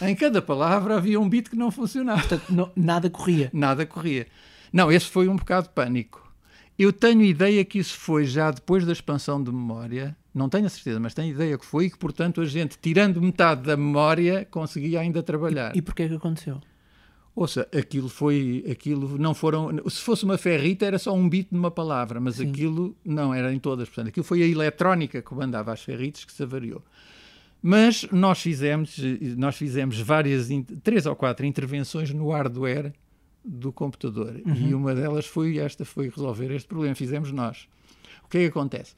[0.00, 2.20] Em cada palavra havia um bit que não funcionava.
[2.20, 3.50] Portanto, não- nada corria.
[3.52, 4.26] Nada corria.
[4.72, 6.26] Não, esse foi um bocado de pânico.
[6.78, 10.16] Eu tenho ideia que isso foi já depois da expansão de memória.
[10.38, 13.20] Não tenho a certeza, mas tenho ideia que foi e que, portanto, a gente, tirando
[13.20, 15.76] metade da memória, conseguia ainda trabalhar.
[15.76, 16.60] E porquê que aconteceu?
[17.34, 21.70] Ouça, aquilo foi, aquilo não foram, se fosse uma ferrita era só um bit numa
[21.70, 25.80] palavra, mas aquilo não era em todas, portanto, aquilo foi a eletrónica que mandava as
[25.80, 26.82] ferritas que se avariou.
[27.62, 28.98] Mas nós fizemos,
[29.36, 30.48] nós fizemos várias,
[30.82, 32.92] três ou quatro intervenções no hardware
[33.44, 37.68] do computador e uma delas foi esta, foi resolver este problema, fizemos nós.
[38.24, 38.94] O que é que acontece?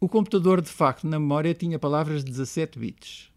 [0.00, 3.30] O computador, de facto, na memória tinha palavras de 17 bits.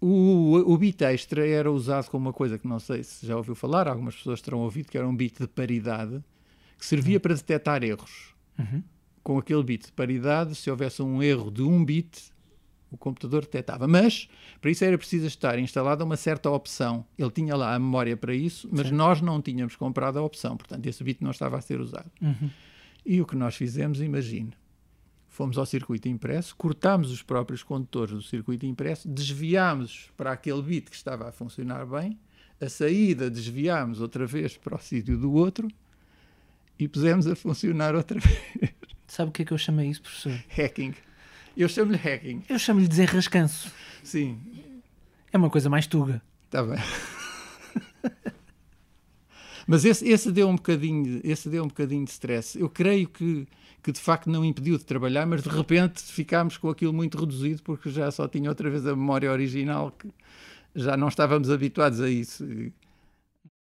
[0.00, 3.54] O, o bit extra era usado como uma coisa que não sei se já ouviu
[3.54, 6.24] falar, algumas pessoas terão ouvido, que era um bit de paridade,
[6.78, 8.34] que servia para detectar erros.
[9.22, 12.32] Com aquele bit de paridade, se houvesse um erro de um bit,
[12.90, 13.86] o computador detectava.
[13.86, 14.28] Mas,
[14.60, 17.04] para isso era preciso estar instalada uma certa opção.
[17.18, 20.86] Ele tinha lá a memória para isso, mas nós não tínhamos comprado a opção, portanto
[20.86, 22.10] esse bit não estava a ser usado.
[23.04, 24.52] E o que nós fizemos, imagine,
[25.36, 30.88] fomos ao circuito impresso, cortámos os próprios condutores do circuito impresso, desviámos para aquele bit
[30.88, 32.18] que estava a funcionar bem,
[32.58, 35.68] a saída desviámos outra vez para o sítio do outro
[36.78, 38.72] e pusemos a funcionar outra vez.
[39.06, 40.42] Sabe o que é que eu chamei isso, professor?
[40.56, 40.94] hacking.
[41.54, 42.42] Eu chamo-lhe hacking.
[42.48, 43.70] Eu chamo-lhe desenrascanço.
[44.02, 44.40] Sim,
[45.30, 46.22] É uma coisa mais tuga.
[46.46, 46.78] está bem.
[49.66, 52.58] Mas esse, esse deu um bocadinho, esse deu um bocadinho de stress.
[52.58, 53.46] Eu creio que,
[53.86, 57.62] que de facto não impediu de trabalhar, mas de repente ficámos com aquilo muito reduzido
[57.62, 60.08] porque já só tinha outra vez a memória original que
[60.74, 62.44] já não estávamos habituados a isso.
[62.44, 62.72] E-